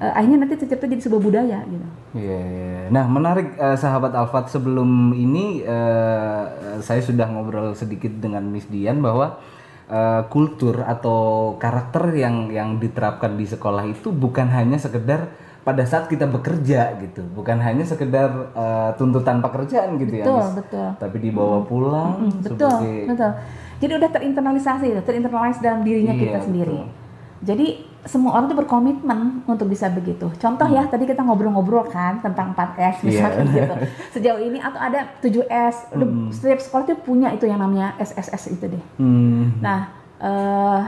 eh, 0.00 0.08
akhirnya 0.08 0.40
nanti 0.40 0.56
tercipta 0.56 0.88
jadi 0.88 1.04
sebuah 1.04 1.20
budaya 1.20 1.58
gitu. 1.68 1.86
Iya, 2.16 2.38
iya. 2.40 2.80
Nah, 2.88 3.04
menarik 3.04 3.52
eh, 3.60 3.76
sahabat 3.76 4.16
Alfat 4.16 4.48
sebelum 4.48 5.12
ini 5.12 5.60
eh, 5.60 6.42
saya 6.80 7.04
sudah 7.04 7.28
ngobrol 7.28 7.76
sedikit 7.76 8.16
dengan 8.16 8.40
Miss 8.48 8.64
Dian 8.72 9.04
bahwa 9.04 9.36
eh, 9.84 10.22
kultur 10.32 10.80
atau 10.80 11.52
karakter 11.60 12.16
yang 12.16 12.48
yang 12.48 12.80
diterapkan 12.80 13.36
di 13.36 13.44
sekolah 13.44 13.84
itu 13.84 14.08
bukan 14.08 14.48
hanya 14.48 14.80
sekedar 14.80 15.28
pada 15.68 15.84
saat 15.84 16.08
kita 16.08 16.24
bekerja 16.26 16.80
gitu, 16.98 17.20
bukan 17.30 17.58
hanya 17.58 17.84
sekedar 17.84 18.28
eh, 18.50 18.90
tuntutan 18.94 19.38
pekerjaan 19.38 20.00
gitu 20.00 20.14
ya, 20.14 20.24
Betul, 20.24 20.40
Miss. 20.40 20.56
betul. 20.56 20.88
Tapi 20.96 21.16
dibawa 21.20 21.58
pulang 21.62 22.12
Mm, 22.18 22.32
betul, 22.40 22.56
sebagai 22.72 22.96
betul. 23.06 23.32
Jadi 23.78 23.92
udah 23.94 24.10
terinternalisasi, 24.10 24.84
itu, 24.88 25.02
terinternalize 25.02 25.60
dalam 25.60 25.80
dirinya 25.82 26.10
Iya, 26.10 26.22
kita 26.24 26.38
sendiri. 26.40 26.72
betul. 26.80 27.06
Jadi 27.38 27.66
semua 28.02 28.34
orang 28.34 28.48
tuh 28.48 28.58
berkomitmen 28.58 29.18
untuk 29.44 29.68
bisa 29.68 29.86
begitu. 29.88 30.26
Contoh 30.34 30.66
ya, 30.66 30.82
tadi 30.84 31.04
kita 31.04 31.20
ngobrol-ngobrol 31.20 31.86
kan 31.86 32.18
tentang 32.18 32.50
4S 32.50 33.04
misalkan 33.04 33.44
Hmm. 33.44 33.52
Iya. 33.52 33.62
gitu. 33.62 33.74
Sejauh 34.16 34.40
ini 34.40 34.58
atau 34.58 34.80
ada 34.80 35.00
7S, 35.20 35.92
Udah 35.92 36.08
Hmm. 36.08 36.32
setiap 36.32 36.58
sekolah 36.58 36.84
tuh 36.86 36.98
punya 36.98 37.28
itu 37.30 37.44
yang 37.44 37.60
namanya 37.60 37.94
SSS 37.96 38.50
itu 38.50 38.64
deh. 38.66 38.84
Hmm, 38.96 39.60
Nah, 39.60 39.80
eh, 40.18 40.80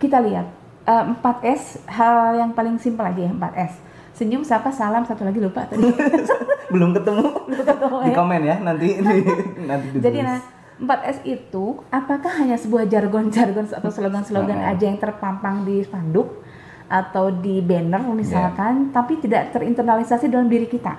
kita 0.00 0.18
lihat 0.18 0.46
eh, 0.84 1.04
4S 1.14 1.62
hal 1.86 2.36
yang 2.36 2.50
paling 2.50 2.74
simpel 2.76 3.04
aja 3.04 3.20
ya 3.20 3.32
4S. 3.32 3.72
Senyum, 4.14 4.46
sapa, 4.46 4.70
salam, 4.70 5.02
satu 5.02 5.26
lagi 5.26 5.42
lupa 5.42 5.66
tadi. 5.66 5.90
belum 6.74 6.94
ketemu. 6.94 7.24
Ketemu 7.50 7.96
Di 7.98 8.10
ya. 8.10 8.14
komen 8.14 8.40
ya 8.40 8.56
nanti 8.62 8.88
nanti 9.68 9.86
ditulis. 9.90 10.04
Jadi 10.06 10.18
nah 10.22 10.38
4S 10.74 11.18
itu 11.22 11.64
apakah 11.90 12.32
hanya 12.38 12.54
sebuah 12.54 12.86
jargon-jargon 12.86 13.66
atau 13.70 13.90
slogan-slogan 13.90 14.58
Heeh. 14.58 14.72
aja 14.74 14.84
yang 14.86 14.98
terpampang 14.98 15.62
di 15.62 15.82
spanduk 15.82 16.42
atau 16.84 17.30
di 17.30 17.58
banner 17.58 18.02
misalkan 18.10 18.90
tapi 18.90 19.18
tidak 19.18 19.50
terinternalisasi 19.50 20.30
dalam 20.30 20.46
diri 20.46 20.66
kita. 20.66 20.94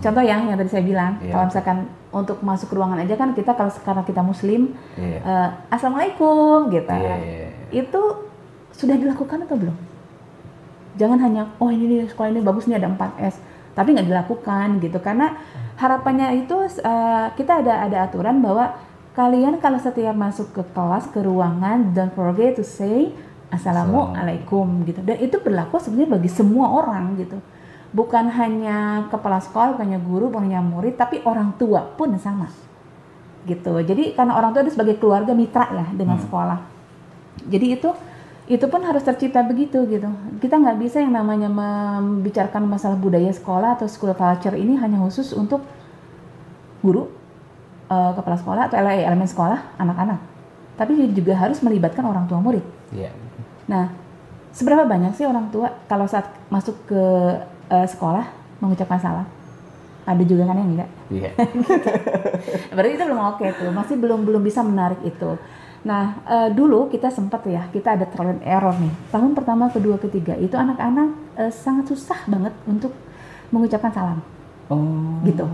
Contoh 0.00 0.22
ya 0.22 0.40
yang 0.40 0.56
tadi 0.56 0.70
saya 0.70 0.84
bilang, 0.86 1.20
Iya. 1.20 1.32
kalau 1.34 1.44
misalkan 1.44 1.78
untuk 2.08 2.40
masuk 2.40 2.72
ke 2.72 2.74
ruangan 2.78 3.04
aja 3.04 3.14
kan 3.16 3.36
kita 3.36 3.52
kalau 3.52 3.68
sekarang 3.68 4.04
kita 4.06 4.24
muslim 4.24 4.72
Iya. 4.96 5.18
eh, 5.20 5.48
assalamualaikum 5.68 6.72
gitu. 6.72 6.88
Iya, 6.88 7.14
iya, 7.20 7.36
iya. 7.44 7.48
Itu 7.84 8.00
sudah 8.72 8.96
dilakukan 8.96 9.44
atau 9.44 9.56
belum? 9.60 9.76
Jangan 10.98 11.18
hanya 11.22 11.42
oh 11.58 11.70
ini 11.70 11.86
nih 11.86 12.08
sekolah 12.10 12.30
ini 12.30 12.40
bagus 12.42 12.66
nih 12.66 12.78
ada 12.78 12.90
4S, 12.90 13.38
tapi 13.74 13.94
nggak 13.94 14.08
dilakukan 14.10 14.82
gitu. 14.82 14.98
Karena 14.98 15.36
harapannya 15.78 16.34
itu 16.40 16.56
eh, 16.66 17.26
kita 17.34 17.62
ada 17.62 17.86
ada 17.86 17.98
aturan 18.10 18.42
bahwa 18.42 18.74
kalian 19.10 19.58
kalau 19.58 19.78
setiap 19.78 20.14
masuk 20.14 20.54
ke 20.54 20.62
kelas 20.70 21.10
ke 21.10 21.20
ruangan 21.20 21.92
don't 21.94 22.14
forget 22.14 22.54
to 22.54 22.62
say 22.62 23.10
assalamualaikum 23.50 24.86
gitu. 24.86 25.00
Dan 25.02 25.18
itu 25.18 25.36
berlaku 25.42 25.78
sebenarnya 25.78 26.18
bagi 26.18 26.30
semua 26.30 26.66
orang 26.70 27.18
gitu. 27.18 27.38
Bukan 27.90 28.30
hanya 28.30 29.10
kepala 29.10 29.42
sekolah 29.42 29.74
bukan 29.74 29.84
hanya 29.90 30.00
guru 30.02 30.30
bukan 30.30 30.46
hanya 30.46 30.62
murid 30.62 30.94
tapi 30.94 31.18
orang 31.26 31.54
tua 31.58 31.82
pun 31.98 32.14
sama 32.18 32.46
gitu. 33.48 33.80
Jadi 33.82 34.14
karena 34.14 34.36
orang 34.36 34.54
tua 34.54 34.62
itu 34.62 34.76
sebagai 34.78 35.00
keluarga 35.00 35.32
mitra 35.34 35.66
ya 35.74 35.86
dengan 35.90 36.20
Hmm. 36.20 36.24
sekolah. 36.28 36.58
Jadi 37.50 37.66
itu 37.72 37.90
itu 38.50 38.66
pun 38.66 38.82
harus 38.82 39.06
tercipta 39.06 39.46
begitu 39.46 39.86
gitu 39.86 40.10
kita 40.42 40.58
nggak 40.58 40.78
bisa 40.82 40.98
yang 40.98 41.14
namanya 41.14 41.46
membicarakan 41.46 42.66
masalah 42.66 42.98
budaya 42.98 43.30
sekolah 43.30 43.78
atau 43.78 43.86
school 43.86 44.10
culture 44.10 44.58
ini 44.58 44.74
hanya 44.74 44.98
khusus 44.98 45.30
untuk 45.30 45.62
guru 46.82 47.06
eh, 47.86 48.12
kepala 48.12 48.34
sekolah 48.34 48.62
atau 48.66 48.76
ele- 48.76 49.06
elemen 49.06 49.30
sekolah 49.30 49.78
anak-anak 49.78 50.18
tapi 50.74 50.98
juga 51.14 51.38
harus 51.38 51.62
melibatkan 51.62 52.02
orang 52.02 52.26
tua 52.26 52.42
murid 52.42 52.64
Iya. 52.90 53.14
nah 53.70 53.94
seberapa 54.50 54.82
banyak 54.82 55.14
sih 55.14 55.22
orang 55.22 55.46
tua 55.48 55.70
kalau 55.86 56.10
saat 56.10 56.26
masuk 56.50 56.74
ke 56.90 57.02
eh, 57.70 57.86
sekolah 57.86 58.26
mengucapkan 58.58 58.98
salam 58.98 59.26
ada 60.02 60.22
juga 60.26 60.42
kan 60.42 60.58
yang 60.58 60.74
enggak 60.74 60.90
Iya. 61.10 61.30
Berarti 62.74 62.90
itu 62.94 63.04
belum 63.04 63.20
oke 63.34 63.46
tuh, 63.50 63.70
masih 63.70 63.98
belum 63.98 64.22
belum 64.22 64.42
bisa 64.42 64.62
menarik 64.62 65.02
itu. 65.02 65.30
Nah, 65.80 66.20
eh, 66.28 66.48
dulu 66.52 66.92
kita 66.92 67.08
sempat 67.08 67.40
ya, 67.48 67.64
kita 67.72 67.96
ada 67.96 68.04
trial 68.04 68.36
and 68.36 68.44
error 68.44 68.76
nih. 68.76 68.92
Tahun 69.08 69.32
pertama, 69.32 69.72
kedua, 69.72 69.96
ketiga 69.96 70.36
itu 70.36 70.52
anak-anak 70.52 71.08
eh, 71.40 71.48
sangat 71.48 71.88
susah 71.88 72.20
banget 72.28 72.52
untuk 72.68 72.92
mengucapkan 73.48 73.88
salam, 73.90 74.18
Oh. 74.68 75.18
gitu. 75.24 75.48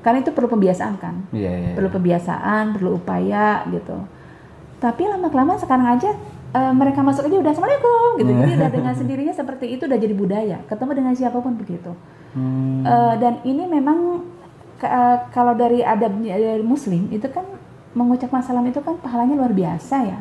Karena 0.00 0.20
itu 0.20 0.32
perlu 0.32 0.48
pembiasaan 0.48 0.96
kan, 0.96 1.24
Iya, 1.32 1.50
iya. 1.50 1.72
perlu 1.72 1.88
pembiasaan, 1.88 2.76
perlu 2.76 2.96
upaya 2.96 3.64
gitu. 3.68 3.96
Tapi 4.80 5.02
lama 5.04 5.28
kelamaan 5.28 5.60
sekarang 5.60 5.88
aja 5.88 6.12
eh, 6.50 6.72
mereka 6.72 7.00
masuk 7.00 7.24
aja 7.24 7.36
udah 7.36 7.52
assalamualaikum 7.52 8.08
gitu. 8.20 8.32
Jadi 8.32 8.52
udah 8.56 8.70
dengan 8.72 8.94
sendirinya 9.00 9.34
seperti 9.34 9.72
itu 9.72 9.84
udah 9.84 9.98
jadi 10.00 10.14
budaya. 10.16 10.56
Ketemu 10.68 10.92
dengan 10.96 11.12
siapa 11.16 11.36
pun 11.40 11.56
begitu. 11.56 11.92
Hmm. 12.32 12.84
Eh, 12.84 13.14
dan 13.20 13.40
ini 13.44 13.64
memang 13.64 14.24
eh, 14.80 15.16
kalau 15.32 15.52
dari 15.52 15.80
adabnya 15.80 16.36
dari 16.36 16.64
muslim 16.64 17.08
itu 17.08 17.28
kan 17.28 17.44
mengucapkan 17.92 18.42
salam 18.42 18.62
itu 18.66 18.78
kan 18.80 18.94
pahalanya 18.98 19.34
luar 19.34 19.52
biasa 19.52 19.96
ya. 20.06 20.18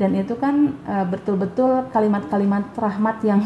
Dan 0.00 0.16
itu 0.16 0.32
kan 0.40 0.72
eh, 0.88 1.04
betul-betul 1.04 1.88
kalimat-kalimat 1.92 2.72
rahmat 2.76 3.20
yang 3.24 3.42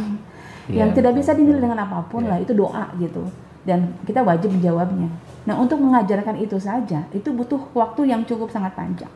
Iya, 0.65 0.81
yang 0.81 0.97
tidak 0.97 1.13
bisa 1.13 1.37
dinilai 1.37 1.61
dengan 1.61 1.77
apa 1.85 2.01
pun 2.09 2.25
Iya. 2.25 2.31
lah 2.33 2.39
itu 2.41 2.53
doa 2.57 2.89
gitu. 2.97 3.21
Dan 3.69 3.93
kita 4.09 4.25
wajib 4.25 4.49
menjawabnya. 4.49 5.13
Nah 5.45 5.61
untuk 5.61 5.77
mengajarkan 5.77 6.41
itu 6.41 6.57
saja 6.57 7.05
itu 7.13 7.29
butuh 7.37 7.61
waktu 7.77 8.09
yang 8.09 8.25
cukup 8.25 8.49
sangat 8.49 8.73
panjang. 8.73 9.13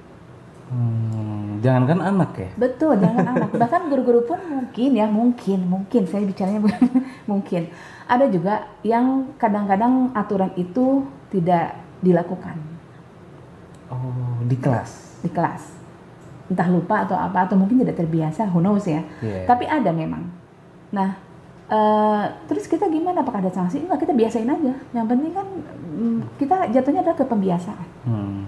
Hmm, 0.68 1.56
jangankan 1.64 2.04
anak 2.04 2.30
ya. 2.36 2.50
betul 2.60 2.92
jangan 3.00 3.24
anak. 3.32 3.50
Bahkan 3.56 3.88
guru-guru 3.88 4.28
pun 4.28 4.36
mungkin 4.44 4.90
ya 4.92 5.08
mungkin 5.08 5.64
mungkin. 5.64 6.04
Saya 6.04 6.28
bicaranya 6.28 6.60
mungkin. 7.30 7.72
Ada 8.04 8.28
juga 8.28 8.68
yang 8.84 9.32
kadang-kadang 9.40 10.12
aturan 10.12 10.52
itu 10.52 11.04
tidak 11.32 11.80
dilakukan 12.04 12.56
Oh, 13.88 14.44
di 14.44 14.56
kelas. 14.60 15.20
di 15.24 15.30
kelas. 15.32 15.62
Entah 16.48 16.68
lupa 16.68 17.04
atau 17.04 17.16
apa 17.16 17.44
atau 17.44 17.56
mungkin 17.56 17.80
tidak 17.84 18.00
terbiasa 18.00 18.48
who 18.48 18.60
knows 18.60 18.88
ya. 18.88 19.04
Iya. 19.20 19.44
tapi 19.44 19.68
ada 19.68 19.92
memang. 19.92 20.24
Nah 20.92 21.10
eh, 21.68 22.24
terus 22.48 22.64
kita 22.64 22.88
gimana? 22.88 23.20
Apakah 23.20 23.44
ada 23.44 23.52
sanksi? 23.52 23.84
Enggak 23.84 24.08
kita 24.08 24.12
biasain 24.16 24.48
aja. 24.48 24.74
Yang 24.96 25.06
penting 25.08 25.32
kan 25.36 25.46
mm, 25.76 26.18
kita 26.40 26.56
jatuhnya 26.72 27.00
adalah 27.04 27.18
ke 27.18 27.24
pembiasaan. 27.26 27.88
Hmm. 28.08 28.40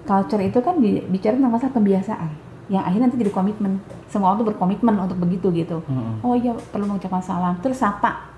culture 0.00 0.42
itu 0.42 0.58
kan 0.58 0.74
bicara 0.82 1.38
tentang 1.38 1.54
masalah 1.54 1.74
pembiasaan. 1.76 2.30
Yang 2.66 2.82
akhirnya 2.82 3.06
nanti 3.06 3.18
jadi 3.22 3.32
komitmen. 3.34 3.72
Semua 4.10 4.34
orang 4.34 4.42
tuh 4.42 4.48
berkomitmen 4.54 4.94
untuk 4.98 5.18
begitu 5.22 5.50
gitu. 5.54 5.78
Mm-mm. 5.86 6.24
oh 6.26 6.34
iya 6.34 6.50
perlu 6.54 6.86
mengucapkan 6.90 7.22
salam. 7.22 7.54
Terus 7.62 7.78
sapa. 7.78 8.30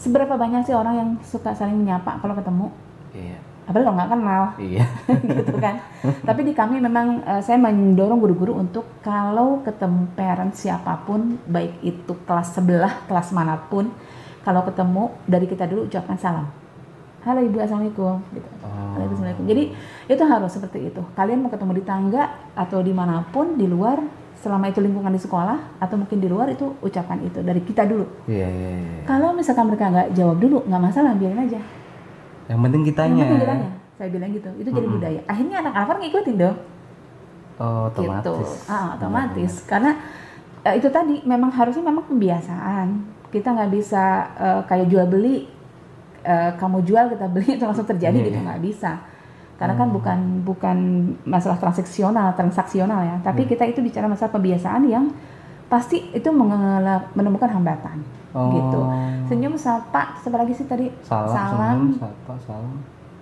Seberapa 0.00 0.36
banyak 0.36 0.64
sih 0.64 0.72
orang 0.76 0.94
yang 0.96 1.10
suka 1.24 1.52
saling 1.52 1.76
menyapa 1.76 2.20
kalau 2.20 2.36
ketemu? 2.36 2.66
Iya. 3.12 3.36
apalagi 3.36 3.53
kalau 3.72 3.96
nggak 3.96 4.10
kenal 4.12 4.42
Iya. 4.72 4.84
gitu 5.40 5.56
kan. 5.56 5.80
Tapi 6.02 6.40
di 6.44 6.52
kami 6.52 6.80
memang 6.80 7.24
eh, 7.24 7.40
saya 7.40 7.56
mendorong 7.56 8.20
guru-guru 8.20 8.60
untuk 8.60 8.84
kalau 9.00 9.64
ketemu 9.64 10.04
parent 10.12 10.52
siapa 10.52 11.00
pun, 11.04 11.40
baik 11.48 11.80
itu 11.80 12.12
kelas 12.28 12.56
sebelah, 12.56 13.04
kelas 13.08 13.32
mana 13.32 13.56
pun, 13.56 13.88
kalau 14.44 14.60
ketemu 14.68 15.14
dari 15.24 15.46
kita 15.48 15.64
dulu 15.64 15.88
ucapkan 15.88 16.20
salam. 16.20 16.46
Halo 17.24 17.40
ibu, 17.40 17.56
assalamualaikum. 17.56 18.20
Gitu. 18.36 18.48
Oh. 18.60 19.00
Waalaikumsalam. 19.00 19.48
Jadi 19.48 19.72
itu 20.12 20.22
harus 20.28 20.50
seperti 20.52 20.92
itu. 20.92 21.00
Kalian 21.16 21.40
mau 21.40 21.48
ketemu 21.48 21.80
di 21.80 21.84
tangga 21.88 22.52
atau 22.52 22.84
di 22.84 22.92
mana 22.92 23.24
pun 23.32 23.56
di 23.56 23.64
luar, 23.64 23.96
selama 24.44 24.68
itu 24.68 24.84
lingkungan 24.84 25.08
di 25.08 25.16
sekolah 25.16 25.80
atau 25.80 25.96
mungkin 25.96 26.20
di 26.20 26.28
luar 26.28 26.52
itu 26.52 26.76
ucapan 26.84 27.24
itu 27.24 27.40
dari 27.40 27.64
kita 27.64 27.88
dulu. 27.88 28.04
Iya, 28.28 28.44
iya, 28.44 28.70
iya. 28.76 29.00
Kalau 29.08 29.32
misalkan 29.32 29.72
mereka 29.72 29.88
nggak 29.88 30.12
jawab 30.12 30.36
dulu, 30.36 30.68
nggak 30.68 30.82
masalah, 30.84 31.16
biarin 31.16 31.48
aja. 31.48 31.60
Yang 32.46 32.60
penting 32.60 32.82
kitanya. 32.84 33.14
Yang 33.16 33.28
penting 33.28 33.42
kitanya. 33.42 33.68
Saya 33.94 34.08
bilang 34.10 34.30
gitu. 34.32 34.48
Itu 34.58 34.68
jadi 34.68 34.84
Mm-mm. 34.84 34.96
budaya. 34.98 35.20
Akhirnya 35.24 35.56
anak-anak 35.62 35.96
ngikutin 36.00 36.36
dong. 36.36 36.56
Oh, 37.54 37.86
otomatis. 37.86 38.18
gitu. 38.18 38.34
Ah, 38.66 38.86
otomatis. 38.98 39.52
Karena 39.64 39.90
eh, 40.60 40.74
itu 40.74 40.88
tadi 40.90 41.22
memang 41.22 41.50
harusnya 41.50 41.84
memang 41.84 42.04
pembiasaan. 42.04 42.88
Kita 43.30 43.54
nggak 43.54 43.70
bisa 43.70 44.02
eh, 44.34 44.60
kayak 44.64 44.86
jual 44.88 45.06
beli. 45.06 45.50
eh, 46.24 46.56
kamu 46.56 46.80
jual 46.82 47.12
kita 47.12 47.28
beli 47.28 47.48
itu 47.52 47.64
langsung 47.64 47.84
terjadi 47.84 48.16
Iya, 48.16 48.26
gitu 48.26 48.38
iya. 48.40 48.46
nggak 48.48 48.62
bisa. 48.64 48.96
Karena 49.54 49.76
kan 49.76 49.86
Hmm. 49.86 49.96
bukan 50.00 50.18
bukan 50.42 50.76
masalah 51.22 51.60
transaksional, 51.60 52.32
transaksional 52.32 53.04
ya. 53.04 53.16
Tapi 53.20 53.44
Hmm. 53.44 53.50
kita 53.52 53.68
itu 53.68 53.78
bicara 53.78 54.08
masalah 54.08 54.32
pembiasaan 54.32 54.88
yang 54.88 55.12
pasti 55.68 56.00
itu 56.10 56.28
menemukan 57.12 57.46
hambatan. 57.46 58.00
Oh. 58.34 58.50
Gitu. 58.50 58.80
Senyum, 59.24 59.54
sapa, 59.54 60.18
lagi 60.18 60.52
sih 60.52 60.64
tadi? 60.64 60.90
Salam, 61.00 61.30
Salam. 61.30 61.54
senyum, 61.54 61.82
sapa, 61.96 62.32
salam. 62.42 62.74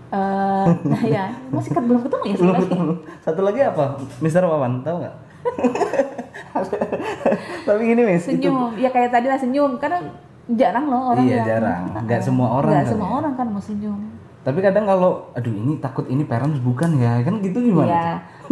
Eh, 0.08 0.66
nah 0.86 1.02
ya, 1.06 1.24
masih 1.48 1.70
ket- 1.70 1.82
belum 1.82 2.00
ketemu 2.02 2.22
ya 2.22 2.34
Belum 2.34 2.38
sebenarnya. 2.52 2.62
ketemu. 2.66 2.92
Satu 3.20 3.40
lagi 3.40 3.60
apa? 3.62 3.84
Mister 4.18 4.42
Wawan, 4.42 4.80
tahu 4.80 4.96
nggak? 5.00 5.14
Tapi 7.62 7.80
gini 7.82 8.00
itu 8.10 8.30
senyum 8.30 8.74
ya 8.76 8.88
kayak 8.88 9.10
tadi 9.10 9.26
lah 9.26 9.36
senyum 9.36 9.76
karena 9.76 9.98
jarang 10.48 10.84
loh 10.86 11.00
orang 11.12 11.24
Iya, 11.24 11.34
yang 11.34 11.46
jarang. 11.48 11.80
Nggak 12.02 12.20
semua 12.20 12.46
orang 12.52 12.70
nggak 12.70 12.82
kan 12.82 12.90
semua 12.90 13.08
ya. 13.08 13.14
orang 13.14 13.32
kan 13.34 13.46
mau 13.48 13.62
senyum 13.62 14.00
tapi 14.42 14.58
kadang 14.58 14.84
kalau 14.84 15.30
aduh 15.32 15.50
ini 15.50 15.78
takut 15.78 16.02
ini 16.04 16.26
parents 16.26 16.58
bukan 16.58 16.98
ya 16.98 17.22
kan 17.22 17.38
gitu 17.38 17.62
gimana? 17.62 17.86
ya 17.86 18.06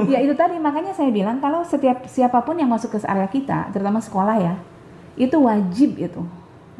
ya 0.06 0.18
itu 0.22 0.34
tadi 0.38 0.54
makanya 0.54 0.94
saya 0.94 1.10
bilang 1.10 1.38
kalau 1.38 1.66
setiap 1.66 2.06
siapa 2.06 2.38
pun 2.40 2.54
yang 2.54 2.70
masuk 2.70 2.94
ke 2.94 2.98
area 3.02 3.26
kita 3.26 3.58
terutama 3.70 3.98
sekolah 3.98 4.38
ya 4.38 4.54
itu 5.18 5.34
wajib 5.34 5.98
itu 5.98 6.22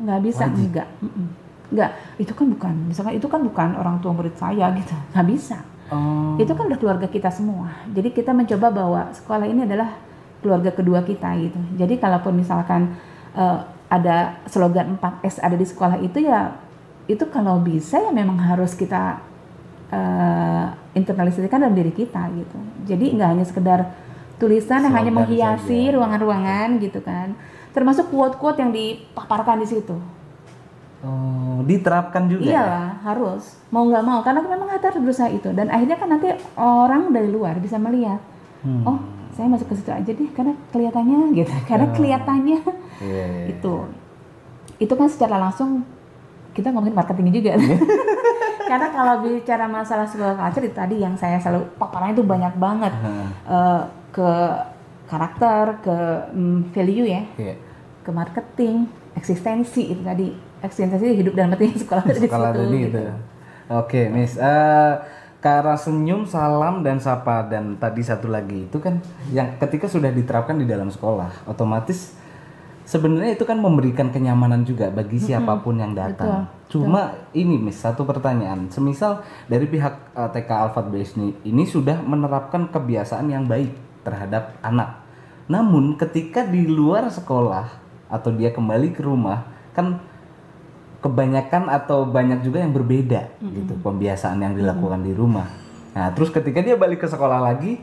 nggak 0.01 0.21
bisa 0.25 0.45
Wajib. 0.49 0.65
enggak 0.65 0.89
Mm-mm. 1.05 1.27
nggak 1.71 1.91
itu 2.19 2.33
kan 2.33 2.47
bukan 2.49 2.75
misalkan 2.89 3.15
itu 3.15 3.27
kan 3.29 3.41
bukan 3.45 3.69
orang 3.77 3.97
tua 4.01 4.13
murid 4.17 4.35
saya 4.35 4.73
gitu 4.75 4.95
nggak 5.13 5.29
bisa 5.29 5.59
Oh, 5.91 6.39
itu 6.39 6.55
kan 6.55 6.71
udah 6.71 6.79
keluarga 6.79 7.11
kita 7.11 7.35
semua. 7.35 7.67
Jadi 7.91 8.15
kita 8.15 8.31
mencoba 8.31 8.71
bahwa 8.71 9.11
sekolah 9.11 9.43
ini 9.43 9.67
adalah 9.67 9.99
keluarga 10.39 10.71
kedua 10.71 11.03
kita 11.03 11.35
gitu. 11.35 11.59
Jadi 11.75 11.99
kalaupun 11.99 12.39
misalkan 12.39 12.95
eh, 13.35 13.59
ada 13.91 14.39
slogan 14.47 14.95
4S 15.03 15.43
ada 15.43 15.59
di 15.59 15.67
sekolah 15.67 15.99
itu 15.99 16.23
ya 16.23 16.55
itu 17.11 17.27
kalau 17.27 17.59
bisa 17.59 17.99
ya 17.99 18.15
memang 18.15 18.39
harus 18.39 18.79
kita 18.79 19.19
eh, 19.91 20.67
internalisasikan 20.95 21.59
dalam 21.59 21.75
diri 21.75 21.91
kita 21.91 22.23
gitu. 22.39 22.59
Jadi 22.87 23.19
nggak 23.19 23.29
hanya 23.35 23.43
sekedar 23.43 23.81
tulisan 24.39 24.87
yang 24.87 24.95
hanya 24.95 25.11
menghiasi 25.11 25.91
saja. 25.91 25.95
ruangan-ruangan 25.99 26.69
gitu 26.79 27.03
kan. 27.03 27.35
Termasuk 27.71 28.09
quote-quote 28.09 28.59
yang 28.59 28.71
dipaparkan 28.71 29.59
di 29.59 29.69
situ. 29.69 29.95
oh, 31.01 31.65
diterapkan 31.65 32.29
juga. 32.29 32.45
ya? 32.45 32.53
Iyalah, 32.53 32.89
harus. 33.03 33.57
Mau 33.69 33.85
nggak 33.85 34.03
mau, 34.03 34.21
karena 34.21 34.41
memang 34.43 34.69
kita 34.71 34.91
harus 34.91 35.01
berusaha 35.01 35.29
itu. 35.29 35.49
Dan 35.49 35.67
akhirnya 35.67 35.97
kan 35.97 36.09
nanti 36.09 36.29
orang 36.55 37.09
dari 37.09 37.29
luar 37.29 37.57
bisa 37.57 37.77
melihat, 37.77 38.21
Hmm. 38.61 38.85
oh 38.85 38.99
saya 39.33 39.49
masuk 39.49 39.67
ke 39.67 39.75
situ 39.75 39.89
aja 39.89 40.11
deh, 40.11 40.29
karena 40.31 40.53
kelihatannya 40.69 41.19
gitu. 41.39 41.55
Karena 41.65 41.87
Oh. 41.87 41.95
kelihatannya 41.95 42.59
Iya, 43.01 43.25
iya. 43.25 43.45
itu. 43.49 43.75
Itu 44.77 44.93
kan 44.93 45.09
secara 45.09 45.41
langsung 45.41 45.89
kita 46.53 46.69
ngomongin 46.69 46.93
marketing 46.93 47.33
juga. 47.33 47.57
karena 48.71 48.87
kalau 48.89 49.15
bicara 49.21 49.67
masalah 49.67 50.05
sebuah 50.05 50.37
culture 50.37 50.63
itu 50.63 50.77
tadi 50.77 50.97
yang 50.97 51.17
saya 51.17 51.35
selalu 51.37 51.65
paparannya 51.75 52.13
itu 52.13 52.23
banyak 52.23 52.55
banget 52.55 52.93
Hah, 52.95 53.27
Eh, 53.49 53.83
ke 54.11 54.31
karakter, 55.11 55.83
ke 55.83 55.97
mm, 56.31 56.71
value 56.71 57.11
ya, 57.11 57.23
Iya. 57.35 57.55
ke 58.07 58.11
marketing, 58.15 58.87
eksistensi 59.19 59.91
itu 59.91 60.03
tadi. 60.07 60.31
Eksistensi 60.63 61.17
hidup 61.17 61.35
dan 61.35 61.51
mati 61.51 61.73
sekolah 61.73 62.05
ada 62.05 62.21
di 62.21 62.29
Sekolah 62.29 62.51
tadi 62.55 62.79
gitu. 62.87 63.01
itu. 63.01 63.05
Oke, 63.71 64.07
Miss. 64.13 64.39
Eh 64.39 64.93
ke 65.41 65.49
arah 65.49 65.81
senyum, 65.81 66.29
salam 66.29 66.85
dan 66.85 67.01
sapa 67.01 67.49
dan 67.49 67.81
tadi 67.81 68.05
satu 68.05 68.29
lagi 68.29 68.69
itu 68.69 68.77
kan 68.77 69.01
yang 69.33 69.57
ketika 69.57 69.89
sudah 69.89 70.13
diterapkan 70.13 70.61
di 70.61 70.69
dalam 70.69 70.93
sekolah, 70.93 71.49
otomatis 71.49 72.13
sebenarnya 72.85 73.41
itu 73.41 73.49
kan 73.49 73.57
memberikan 73.57 74.13
kenyamanan 74.13 74.69
juga 74.69 74.93
bagi 74.93 75.17
siapa 75.17 75.57
pun 75.65 75.81
yang 75.81 75.97
datang. 75.97 76.45
Cuma 76.69 77.17
ini 77.33 77.57
Miss, 77.57 77.81
satu 77.81 78.05
pertanyaan. 78.05 78.69
Semisal 78.69 79.25
dari 79.49 79.65
pihak 79.65 80.13
eh, 80.13 80.29
TK 80.29 80.51
Alfat 80.51 80.87
Base 80.93 81.17
ini, 81.17 81.33
ini 81.49 81.65
sudah 81.65 82.05
menerapkan 82.05 82.69
kebiasaan 82.69 83.33
yang 83.33 83.49
baik 83.49 83.73
terhadap 84.05 84.61
anak. 84.61 85.00
Namun 85.51 85.99
ketika 85.99 86.47
di 86.47 86.71
luar 86.71 87.11
sekolah 87.11 87.67
atau 88.07 88.31
dia 88.31 88.55
kembali 88.55 88.95
ke 88.95 89.03
rumah 89.03 89.51
kan 89.75 89.99
kebanyakan 91.03 91.67
atau 91.67 92.07
banyak 92.07 92.45
juga 92.47 92.63
yang 92.63 92.71
berbeda 92.71 93.35
gitu 93.41 93.73
pembiasaan 93.83 94.39
yang 94.39 94.55
dilakukan 94.55 95.03
di 95.03 95.11
rumah. 95.11 95.49
Nah, 95.91 96.13
terus 96.15 96.31
ketika 96.31 96.63
dia 96.63 96.79
balik 96.79 97.03
ke 97.03 97.09
sekolah 97.11 97.41
lagi 97.43 97.83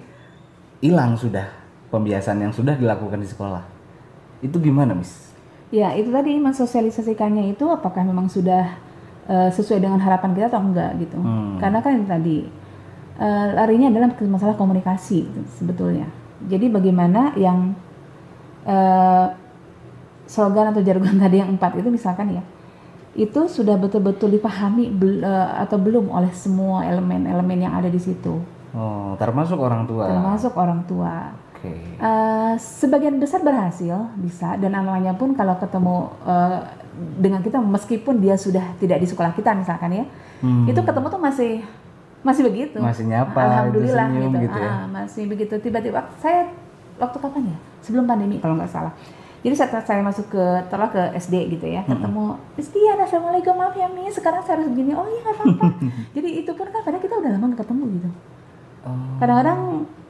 hilang 0.79 1.19
sudah 1.19 1.49
pembiasaan 1.91 2.39
yang 2.39 2.53
sudah 2.53 2.77
dilakukan 2.77 3.19
di 3.19 3.27
sekolah. 3.27 3.63
Itu 4.39 4.61
gimana, 4.61 4.93
Miss? 4.93 5.33
Ya, 5.73 5.91
itu 5.97 6.13
tadi 6.13 6.37
mensosialisasikannya 6.39 7.51
itu 7.51 7.67
apakah 7.67 8.05
memang 8.05 8.31
sudah 8.31 8.79
eh, 9.27 9.49
sesuai 9.51 9.83
dengan 9.83 9.99
harapan 9.99 10.31
kita 10.37 10.47
atau 10.53 10.61
enggak 10.63 10.95
gitu. 11.01 11.19
Hmm. 11.19 11.59
Karena 11.59 11.83
kan 11.83 11.99
tadi 12.05 12.47
eh, 13.17 13.47
larinya 13.57 13.91
adalah 13.91 14.13
masalah 14.23 14.55
komunikasi 14.55 15.27
gitu, 15.27 15.41
sebetulnya. 15.57 16.07
Jadi 16.39 16.65
bagaimana 16.67 17.33
yang 17.33 17.73
eh, 18.63 19.27
slogan 20.25 20.69
atau 20.69 20.81
jargon 20.81 21.17
tadi 21.23 21.37
yang 21.37 21.51
empat 21.51 21.75
itu 21.75 21.87
misalkan 21.87 22.33
ya, 22.33 22.43
itu 23.13 23.47
sudah 23.47 23.73
betul-betul 23.75 24.29
dipahami 24.29 24.91
bel- 24.91 25.21
eh, 25.21 25.49
atau 25.57 25.77
belum 25.77 26.07
oleh 26.07 26.29
semua 26.31 26.83
elemen-elemen 26.83 27.57
yang 27.59 27.73
ada 27.73 27.87
di 27.87 27.97
situ, 27.97 28.37
Oh, 28.69 29.17
termasuk 29.17 29.57
orang 29.57 29.87
tua. 29.87 30.05
termasuk 30.05 30.53
orang 30.53 30.83
tua. 30.83 31.33
Oke. 31.55 31.73
Eh, 31.97 32.53
sebagian 32.59 33.17
besar 33.17 33.41
berhasil 33.41 33.97
bisa 34.15 34.53
dan 34.55 34.69
namanya 34.71 35.17
pun 35.17 35.33
kalau 35.33 35.57
ketemu 35.57 35.95
eh, 36.21 36.59
dengan 37.17 37.41
kita 37.41 37.57
meskipun 37.57 38.17
dia 38.17 38.33
sudah 38.35 38.77
tidak 38.77 38.97
di 38.97 39.07
sekolah 39.07 39.33
kita 39.33 39.53
misalkan 39.53 39.93
ya 39.95 40.05
Hmm. 40.37 40.69
itu 40.69 40.77
ketemu 40.77 41.09
tuh 41.09 41.17
masih 41.17 41.65
masih 42.27 42.43
begitu? 42.43 42.77
Masih 42.77 43.07
nyapa, 43.07 43.39
alhamdulillah 43.39 44.07
senyum 44.11 44.31
gitu, 44.35 44.43
gitu 44.51 44.59
ya. 44.59 44.67
Ah, 44.69 44.83
masih 44.85 45.23
begitu. 45.25 45.53
Tiba-tiba 45.57 45.99
saya 46.19 46.51
waktu 46.99 47.17
kapan 47.17 47.55
ya? 47.55 47.57
Sebelum 47.79 48.03
pandemi 48.03 48.35
kalau 48.37 48.59
nggak 48.59 48.67
salah. 48.67 48.91
Jadi 49.37 49.53
saat 49.53 49.71
saya 49.85 50.01
masuk 50.03 50.27
ke 50.27 50.43
telah 50.67 50.89
ke 50.89 50.99
SD 51.13 51.55
gitu 51.55 51.69
ya 51.69 51.85
ketemu 51.85 52.35
Miss 52.57 52.73
Dian 52.73 52.97
assalamualaikum 52.99 53.53
maaf 53.55 53.77
ya 53.77 53.87
Miss. 53.87 54.17
Sekarang 54.17 54.41
saya 54.43 54.59
harus 54.59 54.67
begini. 54.67 54.91
Oh 54.91 55.07
iya 55.07 55.23
nggak 55.23 55.35
apa-apa. 55.39 55.67
Jadi 56.17 56.29
itu 56.43 56.51
pun 56.51 56.67
kan 56.67 56.81
padahal 56.83 56.99
kita 56.99 57.15
udah 57.15 57.31
lama 57.37 57.45
nggak 57.53 57.61
ketemu 57.63 57.83
gitu. 57.95 58.09
Oh, 58.83 58.97
kadang-kadang 59.21 59.59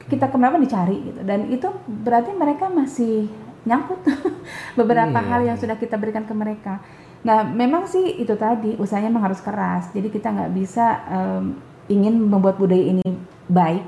kita 0.08 0.26
kenapa 0.26 0.56
dicari 0.56 0.96
gitu. 1.04 1.20
Dan 1.22 1.40
itu 1.52 1.68
berarti 1.86 2.30
mereka 2.34 2.66
masih 2.66 3.28
nyangkut 3.62 4.00
beberapa 4.80 5.18
Iya. 5.20 5.28
hal 5.28 5.40
yang 5.44 5.56
sudah 5.60 5.76
kita 5.76 6.00
berikan 6.00 6.24
ke 6.24 6.32
mereka. 6.32 6.80
Nah 7.22 7.44
memang 7.44 7.84
sih 7.84 8.16
itu 8.16 8.32
tadi 8.34 8.80
usahanya 8.80 9.12
memang 9.12 9.28
harus 9.28 9.44
keras. 9.44 9.92
Jadi 9.92 10.08
kita 10.08 10.32
nggak 10.32 10.50
bisa 10.56 10.86
em, 11.06 11.44
ingin 11.88 12.14
membuat 12.20 12.56
budaya 12.56 12.84
ini 12.84 13.04
baik 13.48 13.84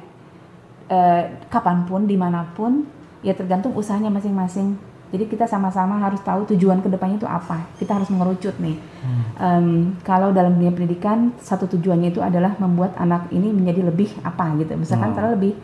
eh, 0.88 1.22
kapan 1.48 1.84
pun 1.84 2.04
di 2.04 2.16
mana 2.16 2.48
pun 2.52 2.84
ya 3.20 3.36
tergantung 3.36 3.76
usahanya 3.76 4.08
masing-masing. 4.08 4.74
Jadi 5.10 5.26
kita 5.26 5.42
sama-sama 5.42 5.98
harus 5.98 6.22
tahu 6.22 6.46
tujuan 6.54 6.78
ke 6.78 6.86
depannya 6.86 7.18
itu 7.18 7.26
apa. 7.26 7.66
Kita 7.82 7.98
harus 7.98 8.06
mengerucut 8.14 8.54
nih. 8.62 8.78
Em, 9.42 9.90
kalau 10.06 10.30
dalam 10.30 10.54
dunia 10.54 10.70
pendidikan 10.70 11.34
satu 11.42 11.66
tujuannya 11.66 12.14
itu 12.14 12.22
adalah 12.22 12.54
membuat 12.62 12.94
anak 12.94 13.26
ini 13.34 13.50
menjadi 13.50 13.90
lebih 13.90 14.06
apa 14.22 14.54
gitu. 14.62 14.70
Misalkan 14.78 15.10
Hmm. 15.10 15.16
kalau 15.18 15.28
lebih 15.34 15.58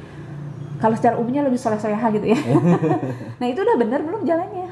kalau 0.82 0.98
secara 0.98 1.14
umumnya 1.16 1.46
lebih 1.46 1.62
soleh-soleha 1.62 2.06
gitu 2.10 2.26
ya. 2.34 2.38
Nah 3.40 3.46
itu 3.46 3.62
udah 3.62 3.76
benar 3.78 4.02
belum 4.02 4.26
jalannya? 4.26 4.68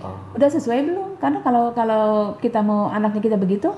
Oh. 0.00 0.16
udah 0.34 0.48
sesuai 0.50 0.80
belum? 0.90 1.10
Karena 1.22 1.38
kalau 1.44 1.70
kalau 1.70 2.34
kita 2.40 2.64
mau 2.64 2.88
anaknya 2.90 3.20
kita 3.20 3.36
begitu 3.38 3.68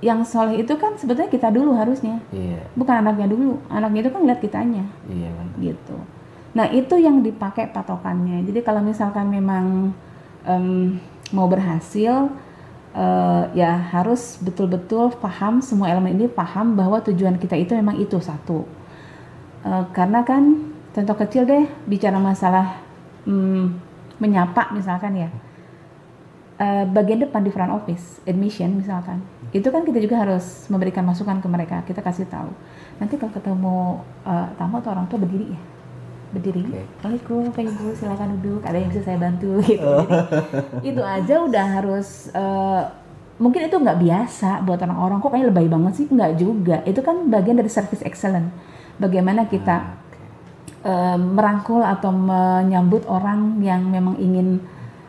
yang 0.00 0.24
soleh 0.24 0.64
itu 0.64 0.72
kan 0.80 0.96
sebetulnya 0.96 1.28
kita 1.28 1.52
dulu 1.52 1.76
harusnya 1.76 2.24
Iya, 2.32 2.64
bukan 2.72 3.04
anaknya 3.04 3.28
dulu 3.28 3.60
anaknya 3.68 4.08
itu 4.08 4.10
kan 4.10 4.20
ngeliat 4.24 4.40
kitanya 4.40 4.84
iya 5.12 5.28
kan. 5.28 5.46
gitu. 5.60 5.96
Nah 6.50 6.66
itu 6.72 6.96
yang 6.98 7.20
dipakai 7.20 7.70
patokannya. 7.70 8.42
Jadi 8.42 8.64
kalau 8.64 8.80
misalkan 8.82 9.28
memang 9.28 9.92
em, 10.42 10.98
mau 11.30 11.46
berhasil, 11.46 12.26
eh, 12.90 13.44
ya 13.54 13.76
harus 13.92 14.40
betul-betul 14.40 15.14
paham 15.20 15.62
semua 15.62 15.92
elemen 15.92 16.16
ini 16.16 16.26
paham 16.26 16.74
bahwa 16.74 16.98
tujuan 17.04 17.38
kita 17.38 17.54
itu 17.54 17.76
memang 17.76 18.00
itu 18.00 18.18
satu. 18.18 18.66
Eh, 19.62 19.84
karena 19.94 20.24
kan 20.24 20.72
contoh 20.90 21.14
kecil 21.14 21.44
deh 21.46 21.68
bicara 21.86 22.18
masalah 22.18 22.82
mm, 23.28 23.64
menyapa 24.18 24.74
misalkan 24.74 25.12
ya. 25.14 25.30
Eh, 26.60 26.84
bagian 26.84 27.24
depan 27.24 27.40
di 27.40 27.48
front 27.48 27.72
office 27.72 28.20
admission 28.26 28.76
misalkan 28.76 29.24
itu 29.50 29.66
kan 29.66 29.82
kita 29.82 29.98
juga 29.98 30.22
harus 30.22 30.70
memberikan 30.70 31.02
masukan 31.02 31.42
ke 31.42 31.48
mereka 31.50 31.82
kita 31.82 31.98
kasih 32.00 32.26
tahu. 32.30 32.50
Nanti 33.02 33.18
kalau 33.18 33.32
ketemu 33.34 33.76
eh, 34.22 34.46
tamu 34.54 34.78
atau 34.78 34.90
orang 34.94 35.06
tua 35.10 35.18
berdiri 35.18 35.50
ya. 35.50 35.60
Berdiri. 36.30 36.62
Oke. 36.62 36.82
Assalamualaikum 37.02 37.42
Pak 37.50 37.62
Ibu 37.66 37.86
silakan 37.98 38.28
duduk. 38.38 38.60
Ada 38.62 38.76
yang 38.78 38.88
bisa 38.94 39.02
saya 39.02 39.18
bantu 39.18 39.50
gitu. 39.66 39.82
Jadi, 39.82 40.86
itu 40.94 41.02
aja 41.02 41.34
udah 41.42 41.66
harus 41.82 42.30
eh, 42.30 42.82
mungkin 43.42 43.66
itu 43.66 43.74
nggak 43.74 43.98
biasa 43.98 44.62
buat 44.62 44.78
orang-orang. 44.78 45.18
Kok 45.18 45.30
kayaknya 45.34 45.48
lebay 45.50 45.66
banget 45.66 45.92
sih? 45.98 46.06
Nggak 46.06 46.32
juga. 46.38 46.76
Itu 46.86 47.02
kan 47.02 47.26
bagian 47.26 47.58
dari 47.58 47.70
service 47.72 48.06
excellent 48.06 48.54
bagaimana 49.00 49.48
kita 49.50 49.98
eh, 50.86 51.18
merangkul 51.18 51.82
atau 51.82 52.12
menyambut 52.14 53.08
orang 53.10 53.58
yang 53.64 53.82
memang 53.88 54.14
ingin 54.20 54.62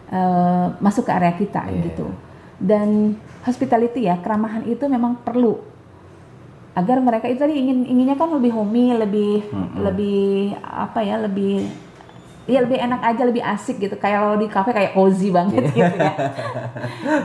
eh, 0.09 0.65
masuk 0.81 1.05
ke 1.05 1.11
area 1.13 1.37
kita 1.37 1.67
Iya, 1.67 1.91
gitu. 1.91 2.30
Dan 2.61 3.17
hospitality 3.41 4.05
ya, 4.05 4.21
keramahan 4.21 4.61
itu 4.69 4.85
memang 4.85 5.17
perlu 5.25 5.57
agar 6.71 7.03
mereka 7.03 7.27
itu 7.27 7.41
tadi 7.41 7.59
ingin 7.59 7.83
inginnya 7.83 8.15
kan 8.15 8.31
lebih 8.31 8.55
homey, 8.55 8.95
lebih 8.95 9.43
lebih 9.75 10.55
apa 10.61 11.03
ya, 11.03 11.19
lebih 11.19 11.67
ya 12.47 12.63
lebih 12.63 12.77
enak 12.79 13.01
aja, 13.01 13.23
lebih 13.25 13.43
asik 13.43 13.81
gitu. 13.81 13.97
Kayak 13.97 14.23
kalau 14.23 14.35
di 14.39 14.47
kafe 14.47 14.69
kayak 14.71 14.93
cozy 14.93 15.33
banget 15.33 15.67
gitu 15.75 15.95
ya. 15.97 16.13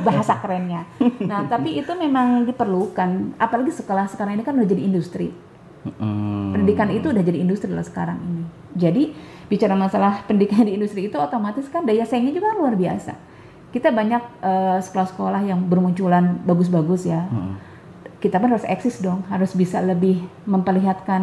Bahasa 0.02 0.40
kerennya. 0.40 0.88
Nah, 1.22 1.46
tapi 1.46 1.78
itu 1.78 1.92
memang 1.94 2.48
diperlukan 2.48 3.38
apalagi 3.38 3.70
sekolah 3.70 4.08
sekarang 4.10 4.40
ini 4.40 4.42
kan 4.42 4.56
udah 4.56 4.66
jadi 4.66 4.82
industri 4.82 5.30
Hmm. 5.94 6.50
Pendidikan 6.50 6.90
itu 6.90 7.06
udah 7.14 7.22
jadi 7.22 7.38
industri 7.38 7.70
lah 7.70 7.86
sekarang 7.86 8.18
ini. 8.18 8.44
Jadi 8.74 9.02
bicara 9.46 9.78
masalah 9.78 10.26
pendidikan 10.26 10.66
di 10.66 10.74
industri 10.74 11.06
itu 11.06 11.14
otomatis 11.14 11.70
kan 11.70 11.86
daya 11.86 12.02
saingnya 12.02 12.34
juga 12.34 12.58
luar 12.58 12.74
biasa. 12.74 13.14
Kita 13.68 13.90
banyak 13.90 14.22
eh, 14.40 14.78
sekolah-sekolah 14.80 15.42
yang 15.44 15.60
bermunculan 15.64 16.40
bagus-bagus 16.42 17.04
ya. 17.04 17.26
Hmm. 17.26 17.58
Kita 18.16 18.40
pun 18.40 18.48
harus 18.48 18.64
eksis 18.64 18.98
dong, 18.98 19.22
harus 19.28 19.52
bisa 19.52 19.78
lebih 19.78 20.18
memperlihatkan 20.44 21.22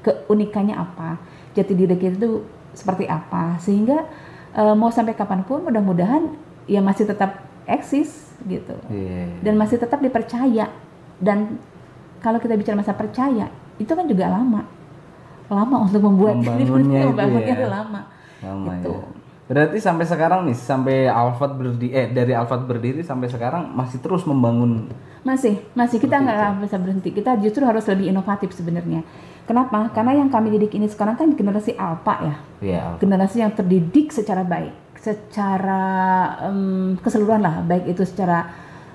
keunikannya 0.00 0.76
apa, 0.76 1.16
jati 1.52 1.72
diri 1.72 1.96
kita 1.96 2.20
itu 2.20 2.44
seperti 2.70 3.06
apa, 3.06 3.56
sehingga 3.58 4.04
eh, 4.52 4.74
mau 4.74 4.88
sampai 4.88 5.12
kapan 5.12 5.42
pun 5.42 5.64
mudah-mudahan 5.64 6.28
ya 6.64 6.78
masih 6.78 7.04
tetap 7.04 7.40
eksis 7.64 8.32
gitu 8.44 8.76
Iya. 8.88 9.40
dan 9.40 9.56
masih 9.56 9.76
tetap 9.76 9.96
dipercaya 9.98 10.68
dan 11.16 11.56
kalau 12.20 12.36
kita 12.36 12.52
bicara 12.54 12.76
masa 12.76 12.92
percaya 12.92 13.48
itu 13.76 13.88
kan 13.88 14.04
juga 14.04 14.28
lama 14.28 14.68
lama 15.48 15.76
untuk 15.82 16.00
membuat 16.02 16.40
Membangunnya 16.40 17.00
itu 17.00 17.08
membangunnya 17.08 17.48
ya. 17.48 17.56
itu 17.56 17.66
lama 17.66 18.00
Lama 18.40 18.68
Gitu. 18.76 18.92
ya. 18.92 19.04
Berarti 19.44 19.76
sampai 19.76 20.08
sekarang 20.08 20.48
nih, 20.48 20.56
sampai 20.56 21.04
Alfat 21.04 21.52
berdiri, 21.52 21.92
eh 21.92 22.08
dari 22.08 22.32
Alfat 22.32 22.64
berdiri 22.64 23.04
sampai 23.04 23.28
sekarang 23.28 23.76
masih 23.76 24.00
terus 24.00 24.24
membangun. 24.24 24.88
masih 25.24 25.56
masih. 25.72 26.00
Kita 26.00 26.20
nggak 26.20 26.64
bisa 26.64 26.76
berhenti. 26.76 27.08
Kita 27.12 27.36
justru 27.40 27.64
harus 27.64 27.84
lebih 27.88 28.12
inovatif 28.12 28.52
sebenarnya. 28.52 29.00
Kenapa? 29.44 29.88
Karena 29.92 30.16
yang 30.20 30.28
kami 30.32 30.52
didik 30.52 30.76
ini 30.76 30.88
sekarang 30.88 31.16
kan 31.16 31.32
generasi 31.36 31.76
alpha 31.76 32.14
ya. 32.24 32.34
Ya, 32.64 32.80
Alfat. 32.88 33.00
generasi 33.04 33.36
yang 33.40 33.52
terdidik 33.52 34.12
secara 34.12 34.44
baik, 34.44 34.72
secara 34.96 35.80
em, 36.48 36.96
keseluruhan 37.00 37.40
lah, 37.40 37.60
baik 37.64 37.92
itu 37.92 38.04
secara 38.08 38.48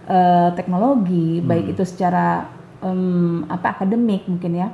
eh, 0.09 0.49
teknologi, 0.57 1.41
baik 1.45 1.77
itu 1.77 1.85
secara 1.85 2.49
em, 2.81 3.45
apa 3.49 3.77
akademik 3.77 4.25
mungkin 4.25 4.53
ya. 4.57 4.69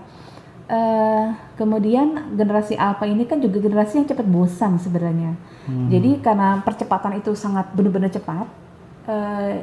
Eh, 0.65 1.25
kemudian 1.62 2.34
generasi 2.34 2.73
alpha 2.73 3.06
ini 3.06 3.30
kan 3.30 3.38
juga 3.38 3.62
generasi 3.62 4.01
yang 4.01 4.10
cepat 4.10 4.25
bosan 4.25 4.82
sebenarnya. 4.82 5.38
Jadi 5.65 6.21
karena 6.25 6.62
percepatan 6.65 7.21
itu 7.21 7.38
sangat 7.38 7.69
benar-benar 7.78 8.10
cepat, 8.10 8.49
eh, 9.06 9.62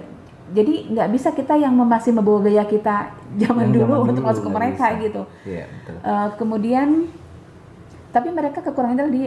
jadi 0.54 0.94
nggak 0.94 1.08
bisa 1.10 1.34
kita 1.34 1.58
yang 1.58 1.74
masih 1.74 2.14
membawa 2.14 2.46
gaya 2.46 2.62
kita 2.66 3.10
zaman 3.42 3.70
Yang 3.70 3.74
dulu 3.74 3.82
zaman 3.82 3.98
untuk 4.06 4.14
dulu 4.22 4.28
masuk 4.30 4.42
ke 4.46 4.50
mereka 4.54 4.86
bisa. 4.94 5.02
gitu. 5.02 5.22
Iya, 5.42 5.64
betul. 5.66 5.94
Eh, 6.06 6.28
kemudian 6.38 6.88
tapi 8.14 8.28
mereka 8.30 8.58
kekurangannya 8.62 9.06
di 9.10 9.22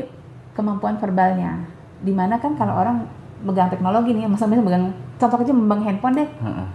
kemampuan 0.55 0.95
verbalnya. 0.95 1.59
Di 1.99 2.15
mana 2.15 2.39
kan 2.39 2.55
kalau 2.55 2.71
orang 2.71 3.03
megang 3.43 3.67
teknologi 3.67 4.15
nih, 4.15 4.31
misalnya 4.31 4.63
megang 4.63 4.95
contoh 5.19 5.43
aja 5.43 5.51
megang 5.51 5.83
handphone 5.83 6.15
deh, 6.23 6.29
Heeh. 6.39 6.67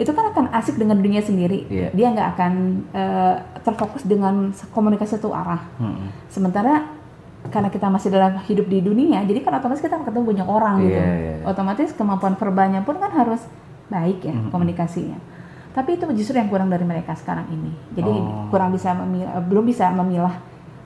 Itu 0.00 0.08
kan 0.08 0.24
akan 0.32 0.44
asik 0.56 0.80
dengan 0.80 0.96
dunia 0.96 1.20
sendiri. 1.20 1.68
Iya. 1.68 1.88
Dia 1.92 2.06
nggak 2.12 2.28
akan 2.36 2.52
eh, 2.92 3.34
terfokus 3.60 4.02
dengan 4.02 4.50
komunikasi 4.72 5.20
satu 5.20 5.32
arah. 5.36 5.60
Heeh. 5.76 6.08
Sementara 6.32 6.88
karena 7.50 7.68
kita 7.68 7.90
masih 7.90 8.08
dalam 8.14 8.38
hidup 8.46 8.70
di 8.70 8.78
dunia, 8.78 9.26
jadi 9.26 9.42
kan 9.42 9.58
otomatis 9.58 9.82
kita 9.82 9.98
akan 9.98 10.06
ketemu 10.06 10.24
banyak 10.30 10.48
orang 10.48 10.74
gitu. 10.86 10.94
Iya, 10.94 11.10
iya, 11.18 11.32
iya. 11.42 11.44
Otomatis 11.44 11.90
kemampuan 11.92 12.38
verbalnya 12.38 12.86
pun 12.86 12.96
kan 13.02 13.10
harus 13.10 13.42
baik 13.90 14.22
ya 14.24 14.32
Mm-mm. 14.32 14.54
komunikasinya. 14.54 15.18
Tapi 15.74 15.96
itu 15.98 16.04
justru 16.14 16.38
yang 16.38 16.46
kurang 16.52 16.70
dari 16.70 16.86
mereka 16.86 17.16
sekarang 17.18 17.48
ini. 17.50 17.72
Jadi 17.92 18.12
Oh. 18.14 18.46
kurang 18.48 18.70
bisa 18.70 18.94
memilah, 18.94 19.42
belum 19.42 19.64
bisa 19.66 19.90
memilah 19.90 20.38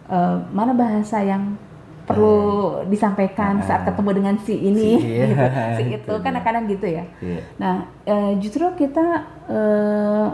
eh, 0.09 0.37
mana 0.51 0.73
bahasa 0.73 1.21
yang 1.21 1.59
perlu 2.07 2.39
disampaikan 2.87 3.59
saat 3.61 3.83
Ah. 3.83 3.87
ketemu 3.91 4.11
dengan 4.15 4.35
si 4.39 4.55
ini, 4.55 4.91
Si- 4.95 5.11
iya, 5.13 5.27
gitu. 5.27 5.43
si 5.75 5.83
itu 5.93 6.15
kan 6.17 6.33
dia. 6.33 6.43
kadang 6.43 6.65
gitu 6.65 6.87
ya. 6.87 7.05
Iya. 7.19 7.41
Nah, 7.57 7.75
eh, 8.05 8.33
justru 8.39 8.63
kita 8.73 9.07
eh, 9.47 10.27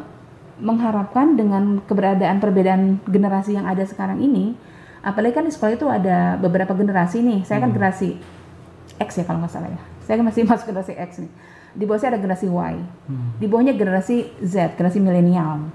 mengharapkan 0.58 1.32
dengan 1.32 1.80
keberadaan 1.82 2.38
perbedaan 2.38 2.82
generasi 3.04 3.52
yang 3.52 3.64
ada 3.64 3.82
sekarang 3.82 4.20
ini, 4.20 4.54
apalagi 5.00 5.32
kan 5.32 5.44
di 5.44 5.50
sekolah 5.50 5.72
itu 5.72 5.86
ada 5.86 6.36
beberapa 6.36 6.70
generasi 6.72 7.18
nih. 7.18 7.40
Saya 7.42 7.58
kan 7.58 7.72
generasi 7.72 8.20
X 8.98 9.16
ya 9.16 9.24
kalau 9.24 9.40
nggak 9.40 9.50
salah 9.50 9.66
ya. 9.66 9.80
Saya 10.02 10.20
kan 10.20 10.26
masih 10.28 10.44
masuk 10.50 10.68
generasi 10.68 10.92
X 10.94 11.10
nih. 11.18 11.32
Di 11.72 11.82
bawah 11.82 11.98
saya 11.98 12.14
ada 12.14 12.20
generasi 12.20 12.46
Y. 12.46 12.74
Di 13.40 13.46
bawahnya 13.48 13.72
generasi 13.72 14.28
Z, 14.38 14.76
generasi 14.76 15.00
milenial. 15.00 15.72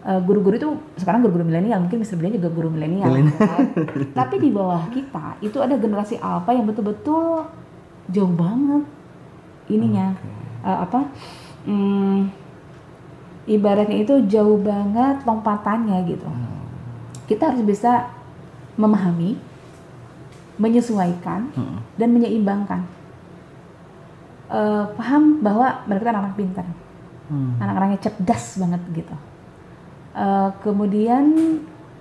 Eh, 0.00 0.20
guru-guru 0.24 0.56
itu 0.56 0.68
sekarang 0.96 1.20
guru-guru 1.20 1.44
milenial 1.44 1.84
mungkin 1.84 2.00
Mr. 2.00 2.16
Brian 2.16 2.32
juga 2.32 2.48
guru 2.48 2.72
milenial 2.72 3.04
kan? 3.04 3.28
tapi 4.24 4.40
di 4.40 4.48
bawah 4.48 4.88
kita 4.88 5.36
itu 5.44 5.60
ada 5.60 5.76
generasi 5.76 6.16
alpha 6.16 6.56
yang 6.56 6.64
betul-betul 6.64 7.44
jauh 8.08 8.32
banget 8.32 8.84
ininya 9.68 10.16
Eh, 10.60 10.78
apa 10.88 11.04
hmm, 11.64 12.32
ibaratnya 13.44 14.00
itu 14.00 14.24
jauh 14.28 14.56
banget 14.60 15.20
lompatannya 15.24 16.00
gitu 16.08 16.28
kita 17.28 17.52
harus 17.52 17.60
bisa 17.60 18.08
memahami 18.80 19.36
menyesuaikan 20.56 21.48
Heeh. 21.52 21.78
dan 22.00 22.08
menyeimbangkan 22.12 22.88
Eh, 24.50 24.84
paham 24.98 25.38
bahwa 25.44 25.84
mereka 25.86 26.10
anak-anak 26.10 26.34
pintar 26.40 26.66
Hmm. 27.30 27.54
anak-anaknya 27.62 28.02
cerdas 28.02 28.58
banget 28.58 28.82
gitu. 28.90 29.14
Eh, 30.10 30.50
kemudian 30.66 31.24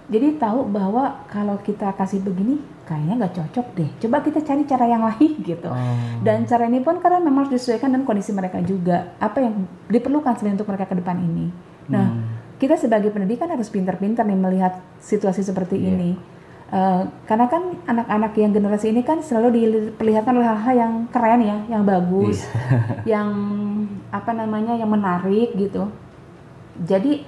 jadi 0.10 0.42
tahu 0.42 0.66
bahwa 0.66 1.22
kalau 1.30 1.62
kita 1.62 1.94
kasih 1.94 2.26
begini 2.26 2.58
kayaknya 2.90 3.22
nggak 3.22 3.36
cocok 3.38 3.68
deh. 3.78 3.90
Coba 4.02 4.26
kita 4.26 4.42
cari 4.42 4.66
cara 4.66 4.90
yang 4.90 5.06
lain 5.06 5.38
gitu. 5.46 5.70
Oh. 5.70 5.96
Dan 6.26 6.50
cara 6.50 6.66
ini 6.66 6.82
pun 6.82 6.98
karena 6.98 7.22
memang 7.22 7.46
harus 7.46 7.62
disesuaikan 7.62 7.94
dengan 7.94 8.10
kondisi 8.10 8.34
mereka 8.34 8.58
juga. 8.66 9.14
Apa 9.22 9.46
yang 9.46 9.70
diperlukan 9.86 10.34
sebenarnya 10.34 10.58
untuk 10.58 10.70
mereka 10.74 10.90
ke 10.90 10.96
depan 10.98 11.18
ini. 11.22 11.54
Nah, 11.90 12.06
Hmm. 12.10 12.26
kita 12.58 12.76
sebagai 12.76 13.14
pendidik 13.14 13.38
kan 13.38 13.50
harus 13.50 13.70
pintar-pintar 13.70 14.26
nih 14.26 14.36
melihat 14.36 14.82
situasi 14.98 15.46
seperti 15.46 15.78
Iya. 15.78 15.90
ini. 15.94 16.12
Eh, 16.70 17.02
karena 17.26 17.46
kan 17.46 17.78
anak-anak 17.86 18.34
yang 18.38 18.54
generasi 18.54 18.90
ini 18.90 19.02
kan 19.02 19.22
selalu 19.22 19.50
diperlihatkan 19.54 20.34
oleh 20.34 20.46
hal-hal 20.46 20.76
yang 20.78 20.94
keren 21.10 21.42
ya, 21.42 21.58
yang 21.66 21.82
bagus, 21.82 22.46
Iya. 22.46 22.58
yang 23.18 23.30
apa 24.10 24.32
namanya, 24.34 24.74
yang 24.74 24.90
menarik 24.90 25.54
gitu. 25.54 25.90
Jadi 26.80 27.26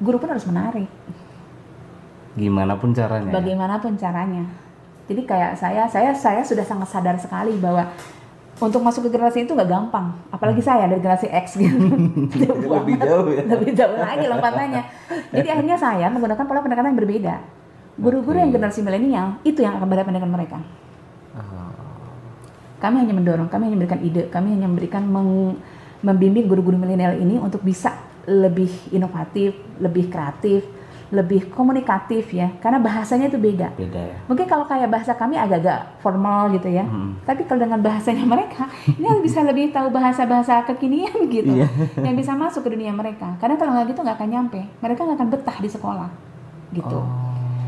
guru 0.00 0.16
pun 0.16 0.32
harus 0.32 0.48
menarik, 0.48 0.88
Gimana 2.34 2.74
pun 2.78 2.90
caranya. 2.90 3.30
bagaimanapun 3.30 3.94
caranya. 3.94 4.44
Jadi 5.10 5.26
kayak 5.26 5.58
saya, 5.58 5.84
saya, 5.90 6.14
saya 6.14 6.40
sudah 6.40 6.62
sangat 6.62 6.88
sadar 6.88 7.18
sekali 7.18 7.58
bahwa 7.58 7.90
untuk 8.60 8.84
masuk 8.84 9.08
ke 9.08 9.16
generasi 9.16 9.42
itu 9.42 9.52
nggak 9.56 9.66
gampang, 9.66 10.12
apalagi 10.30 10.60
saya 10.62 10.86
dari 10.86 11.00
generasi 11.00 11.26
X 11.26 11.56
gitu. 11.58 11.76
Jauh. 12.46 12.70
Lebih 12.80 12.96
jauh 13.00 13.28
ya. 13.32 13.42
lebih 13.44 13.70
jauh 13.74 13.96
lagi 13.96 14.26
lompatannya. 14.28 14.82
Jadi 15.32 15.48
akhirnya 15.48 15.76
saya 15.76 16.06
menggunakan 16.12 16.44
pola 16.44 16.60
pendekatan 16.60 16.92
yang 16.94 17.00
berbeda. 17.00 17.34
Guru-guru 18.00 18.36
Oke. 18.38 18.42
yang 18.46 18.50
generasi 18.54 18.80
milenial 18.80 19.36
itu 19.42 19.60
yang 19.60 19.76
akan 19.76 19.86
berhadapan 19.88 20.14
dengan 20.22 20.30
mereka. 20.30 20.58
Oh. 21.36 21.72
Kami 22.80 22.96
hanya 23.04 23.12
mendorong, 23.12 23.48
kami 23.52 23.68
hanya 23.68 23.76
memberikan 23.76 24.00
ide, 24.00 24.22
kami 24.32 24.56
hanya 24.56 24.68
memberikan 24.70 25.02
meng- 25.04 25.58
membimbing 26.00 26.48
guru-guru 26.48 26.80
milenial 26.80 27.12
ini 27.12 27.36
untuk 27.36 27.60
bisa 27.60 27.92
lebih 28.28 28.68
inovatif, 28.92 29.56
lebih 29.80 30.12
kreatif, 30.12 30.64
lebih 31.10 31.50
komunikatif 31.50 32.30
ya. 32.30 32.54
Karena 32.62 32.78
bahasanya 32.78 33.26
itu 33.26 33.38
beda. 33.38 33.74
Beda 33.74 33.98
ya. 33.98 34.16
Mungkin 34.30 34.46
kalau 34.46 34.64
kayak 34.64 34.88
bahasa 34.88 35.12
kami 35.18 35.34
agak-agak 35.34 35.98
formal 35.98 36.54
gitu 36.54 36.70
ya. 36.70 36.86
Hmm. 36.86 37.18
Tapi 37.26 37.44
kalau 37.44 37.66
dengan 37.66 37.82
bahasanya 37.82 38.22
mereka, 38.22 38.70
ini 38.86 39.06
bisa 39.20 39.42
lebih 39.42 39.74
tahu 39.74 39.90
bahasa-bahasa 39.90 40.62
kekinian 40.70 41.26
gitu, 41.34 41.50
Iya. 41.50 41.66
yang 42.00 42.14
bisa 42.14 42.32
masuk 42.38 42.66
ke 42.66 42.78
dunia 42.78 42.94
mereka. 42.94 43.34
Karena 43.42 43.58
kalau 43.58 43.74
nggak 43.74 43.90
gitu 43.90 44.00
nggak 44.06 44.16
akan 44.16 44.30
nyampe, 44.30 44.60
mereka 44.78 45.00
nggak 45.02 45.18
akan 45.18 45.30
betah 45.34 45.58
di 45.58 45.68
sekolah, 45.68 46.08
gitu. 46.70 46.98
Oh. 47.02 47.08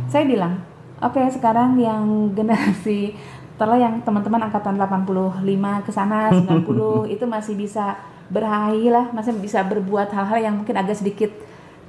Saya 0.07 0.23
bilang, 0.29 0.63
oke 1.03 1.19
sekarang 1.35 1.75
yang 1.83 2.31
generasi 2.37 3.17
setelah 3.63 3.79
yang 3.79 4.03
teman-teman 4.03 4.51
angkatan 4.51 4.75
85 4.75 5.87
ke 5.87 5.91
sana 5.95 6.35
90 6.35 6.67
itu 7.15 7.25
masih 7.31 7.55
bisa 7.55 7.95
berhahi 8.33 8.89
lah, 8.89 9.13
masih 9.13 9.37
bisa 9.37 9.61
berbuat 9.63 10.09
hal-hal 10.09 10.39
yang 10.43 10.55
mungkin 10.57 10.73
agak 10.73 10.97
sedikit 10.97 11.29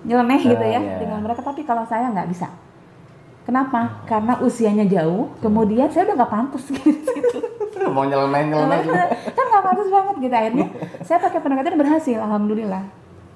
nyeleneh 0.03 0.43
gitu 0.43 0.59
Ah, 0.59 0.67
ya 0.69 0.77
iya. 0.77 0.99
dengan 0.99 1.23
mereka. 1.23 1.39
Tapi 1.41 1.63
kalau 1.63 1.87
saya 1.87 2.11
nggak 2.11 2.27
bisa. 2.27 2.51
Kenapa? 3.43 4.03
Karena 4.03 4.39
usianya 4.39 4.83
jauh, 4.85 5.31
kemudian 5.39 5.87
saya 5.87 6.07
udah 6.07 6.15
nggak 6.17 6.31
pantas 6.31 6.63
gitu. 6.75 7.39
Mau 7.87 8.03
nyeleneh 8.03 8.43
nyeleneh 8.45 8.79
juga. 8.81 9.03
kan 9.09 9.45
nggak 9.45 9.63
pantas 9.63 9.87
banget 9.89 10.15
gitu 10.21 10.35
akhirnya. 10.35 10.67
Saya 11.07 11.17
pakai 11.19 11.39
pendekatan 11.39 11.75
berhasil, 11.75 12.17
alhamdulillah. 12.17 12.83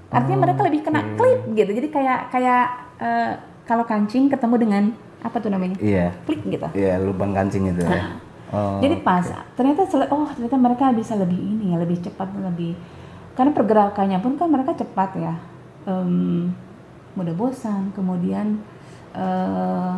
Artinya 0.08 0.40
mereka 0.42 0.64
lebih 0.64 0.82
kena 0.82 1.04
Oke. 1.04 1.16
klik 1.18 1.40
gitu. 1.54 1.72
Jadi 1.76 1.88
kayak 1.92 2.20
kayak 2.32 2.64
eh, 2.98 3.32
kalau 3.64 3.84
kancing 3.84 4.32
ketemu 4.32 4.56
dengan 4.56 4.84
apa 5.20 5.36
tuh 5.38 5.52
namanya? 5.52 5.76
Iya. 5.78 6.16
Klik 6.24 6.48
gitu. 6.48 6.64
Iya, 6.72 7.04
lubang 7.04 7.36
kancing 7.36 7.68
itu 7.68 7.84
ya. 7.84 8.16
Oh. 8.48 8.80
Jadi 8.80 9.04
pas 9.04 9.28
ternyata 9.60 9.84
sele- 9.84 10.08
oh 10.08 10.24
ternyata 10.32 10.56
mereka 10.56 10.96
bisa 10.96 11.20
lebih 11.20 11.36
ini 11.36 11.76
ya, 11.76 11.84
lebih 11.84 12.00
cepat 12.00 12.32
lebih 12.32 12.80
karena 13.38 13.54
pergerakannya 13.54 14.18
pun 14.18 14.34
kan 14.36 14.50
mereka 14.50 14.74
cepat 14.74 15.14
ya. 15.16 15.34
Em, 15.86 16.50
mudah 17.14 17.34
bosan, 17.34 17.94
kemudian 17.94 18.60
eh, 19.14 19.94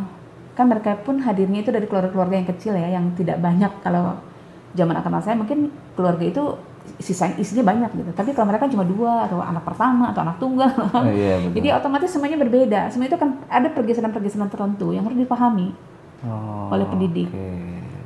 kan 0.53 0.65
mereka 0.67 0.99
pun 0.99 1.23
hadirnya 1.23 1.63
itu 1.63 1.71
dari 1.71 1.87
keluarga-keluarga 1.87 2.35
yang 2.35 2.49
kecil 2.51 2.75
ya, 2.75 2.87
yang 2.91 3.15
tidak 3.15 3.39
banyak 3.39 3.71
kalau 3.79 4.19
zaman 4.75 4.93
akan 4.93 5.23
saya 5.23 5.33
mungkin 5.33 5.71
keluarga 5.95 6.21
itu 6.21 6.43
sisa 6.99 7.31
isinya 7.37 7.63
banyak 7.63 7.91
gitu. 7.95 8.11
Tapi 8.11 8.35
kalau 8.35 8.51
mereka 8.51 8.67
cuma 8.67 8.83
dua 8.83 9.23
atau 9.25 9.39
anak 9.39 9.63
pertama 9.63 10.11
atau 10.11 10.21
anak 10.21 10.35
tunggal, 10.37 10.69
Oh, 10.91 11.05
iya, 11.07 11.39
betul. 11.47 11.55
jadi 11.59 11.67
otomatis 11.79 12.11
semuanya 12.11 12.37
berbeda. 12.37 12.91
Semua 12.91 13.07
itu 13.07 13.15
kan 13.15 13.39
ada 13.47 13.71
pergeseran-pergeseran 13.71 14.51
tertentu 14.51 14.91
yang 14.91 15.07
harus 15.07 15.15
dipahami. 15.15 15.71
Oh, 16.27 16.67
oleh 16.75 16.83
pendidik. 16.91 17.31
oke. 17.31 17.47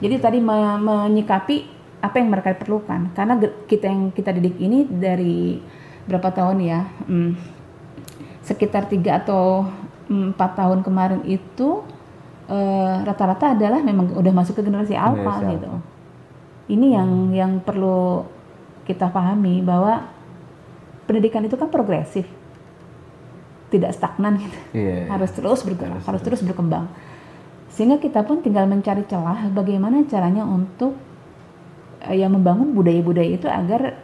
Jadi 0.03 0.15
tadi 0.19 0.37
me- 0.37 0.77
menyikapi 0.77 1.65
apa 2.03 2.19
yang 2.19 2.27
mereka 2.27 2.51
perlukan. 2.59 3.15
Karena 3.15 3.39
kita 3.39 3.87
yang 3.87 4.11
kita 4.11 4.35
didik 4.35 4.59
ini 4.59 4.83
dari 4.83 5.63
berapa 6.03 6.35
tahun 6.35 6.59
ya? 6.59 6.83
Hmm, 7.07 7.39
sekitar 8.43 8.91
tiga 8.91 9.23
atau 9.23 9.71
empat 10.11 10.59
tahun 10.59 10.83
kemarin 10.83 11.23
itu 11.23 11.79
eh, 12.51 12.95
rata-rata 13.07 13.55
adalah 13.55 13.79
memang 13.79 14.11
udah 14.19 14.33
masuk 14.35 14.59
ke 14.59 14.67
generasi 14.67 14.99
alpha 14.99 15.39
Generasi 15.39 15.51
gitu. 15.55 15.71
Ini 16.75 16.87
yang 16.99 17.11
yang 17.31 17.51
perlu 17.63 18.27
kita 18.83 19.07
pahami 19.07 19.63
bahwa 19.63 20.03
pendidikan 21.07 21.43
itu 21.47 21.55
kan 21.55 21.71
progresif, 21.71 22.27
tidak 23.71 23.95
stagnan 23.95 24.43
gitu 24.43 24.59
Iya. 24.75 25.07
harus 25.07 25.31
terus 25.31 25.63
bergerak, 25.63 26.03
harus, 26.03 26.21
terus 26.23 26.43
berkembang. 26.43 26.91
Sehingga 27.71 27.97
kita 27.97 28.27
pun 28.27 28.43
tinggal 28.43 28.67
mencari 28.67 29.07
celah 29.07 29.47
bagaimana 29.55 30.03
caranya 30.07 30.43
untuk 30.43 30.95
eh, 32.07 32.23
ya 32.23 32.27
membangun 32.27 32.75
budaya-budaya 32.75 33.31
itu 33.35 33.47
agar 33.47 33.99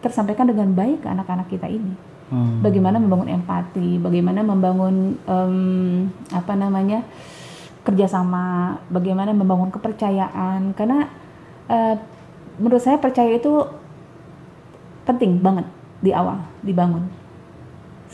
tersampaikan 0.00 0.48
dengan 0.48 0.70
baik 0.72 1.02
ke 1.04 1.08
anak-anak 1.08 1.46
kita 1.50 1.66
ini. 1.66 1.94
Hmm. 2.26 2.58
Bagaimana 2.60 2.98
membangun 2.98 3.30
empati, 3.30 4.02
bagaimana 4.02 4.42
membangun 4.42 5.14
em, 5.14 5.56
apa 6.34 6.52
namanya 6.58 7.06
kerjasama, 7.86 8.82
bagaimana 8.90 9.30
membangun 9.30 9.70
kepercayaan. 9.70 10.74
Karena 10.74 11.06
eh, 11.70 11.94
menurut 12.58 12.82
saya 12.82 12.98
percaya 12.98 13.30
itu 13.36 13.62
penting 15.06 15.38
banget 15.38 15.66
di 16.02 16.10
awal 16.10 16.42
dibangun 16.66 17.06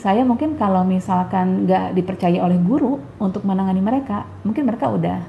saya 0.03 0.25
mungkin 0.25 0.57
kalau 0.57 0.81
misalkan 0.83 1.63
nggak 1.63 1.93
dipercaya 1.93 2.41
oleh 2.41 2.57
guru 2.57 2.97
untuk 3.21 3.45
menangani 3.45 3.79
mereka, 3.79 4.25
mungkin 4.41 4.65
mereka 4.65 4.89
udah 4.89 5.21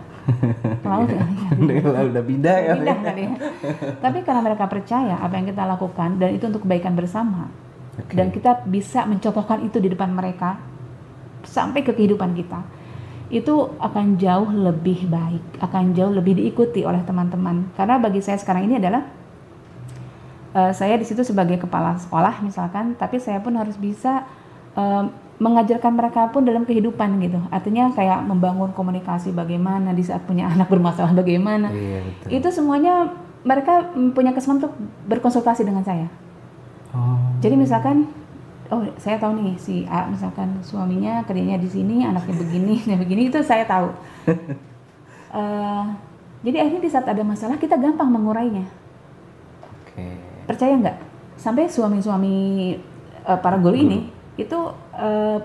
laut 0.85 1.11
ya. 1.11 1.25
udah, 1.61 2.03
udah 2.13 2.25
pindah 2.25 2.57
ya. 2.57 2.73
Pindah 2.77 2.99
kali 3.05 3.23
ya. 3.29 3.37
Tapi 4.01 4.19
karena 4.25 4.41
mereka 4.41 4.65
percaya 4.69 5.15
apa 5.21 5.35
yang 5.37 5.47
kita 5.49 5.63
lakukan 5.65 6.11
dan 6.17 6.29
itu 6.33 6.45
untuk 6.49 6.65
kebaikan 6.65 6.97
bersama. 6.97 7.49
Oke. 7.95 8.15
Dan 8.17 8.35
kita 8.35 8.67
bisa 8.67 9.07
mencontohkan 9.07 9.63
itu 9.63 9.79
di 9.79 9.89
depan 9.93 10.11
mereka 10.11 10.59
sampai 11.47 11.85
ke 11.85 11.93
kehidupan 11.95 12.35
kita. 12.35 12.61
Itu 13.31 13.77
akan 13.81 14.21
jauh 14.21 14.51
lebih 14.51 15.09
baik, 15.09 15.63
akan 15.63 15.95
jauh 15.97 16.13
lebih 16.13 16.39
diikuti 16.39 16.83
oleh 16.83 17.01
teman-teman. 17.07 17.73
Karena 17.79 18.01
bagi 18.01 18.21
saya 18.21 18.37
sekarang 18.41 18.67
ini 18.67 18.81
adalah 18.81 19.03
eh, 20.53 20.73
saya 20.75 20.99
di 20.99 21.07
situ 21.07 21.23
sebagai 21.23 21.61
kepala 21.61 21.97
sekolah 22.01 22.43
misalkan, 22.43 22.99
tapi 22.99 23.23
saya 23.23 23.39
pun 23.41 23.55
harus 23.55 23.79
bisa 23.79 24.27
mengajarkan 25.43 25.93
mereka 25.99 26.31
pun 26.31 26.47
dalam 26.47 26.63
kehidupan 26.63 27.19
gitu. 27.19 27.41
Artinya 27.51 27.91
kayak 27.91 28.23
membangun 28.23 28.71
komunikasi 28.71 29.35
bagaimana 29.35 29.91
di 29.91 30.03
saat 30.07 30.23
punya 30.23 30.47
anak 30.55 30.71
bermasalah 30.71 31.15
bagaimana. 31.15 31.71
Iya 31.75 32.01
betul. 32.07 32.29
Itu 32.31 32.49
semuanya 32.55 32.95
mereka 33.45 33.93
punya 34.15 34.33
kesempatan 34.33 34.61
untuk 34.65 34.75
berkonsultasi 35.11 35.67
dengan 35.67 35.85
saya. 35.85 36.09
Oh. 36.95 37.19
Jadi 37.43 37.59
misalkan, 37.59 38.09
oh 38.71 38.87
saya 38.97 39.21
tahu 39.21 39.37
nih 39.43 39.55
si 39.61 39.85
A 39.91 40.09
misalkan 40.09 40.63
suaminya 40.65 41.21
kerjanya 41.27 41.61
di 41.61 41.69
sini, 41.69 42.07
anaknya 42.07 42.35
begini, 42.41 42.81
dan 42.89 42.97
begini 43.03 43.23
itu 43.29 43.39
saya 43.43 43.65
tahu. 43.67 43.89
Eh, 45.35 45.85
jadi 46.47 46.63
akhirnya 46.63 46.87
di 46.87 46.91
saat 46.95 47.11
ada 47.11 47.27
masalah 47.27 47.59
kita 47.59 47.75
gampang 47.75 48.07
mengurainya. 48.07 48.71
Oke. 49.83 50.15
Percaya 50.47 50.79
nggak? 50.79 50.95
Sampai 51.35 51.67
suami-suami 51.67 52.35
eh, 53.27 53.39
para 53.43 53.59
guru 53.59 53.75
ini 53.75 54.15
itu 54.39 54.59
eh, 54.99 55.39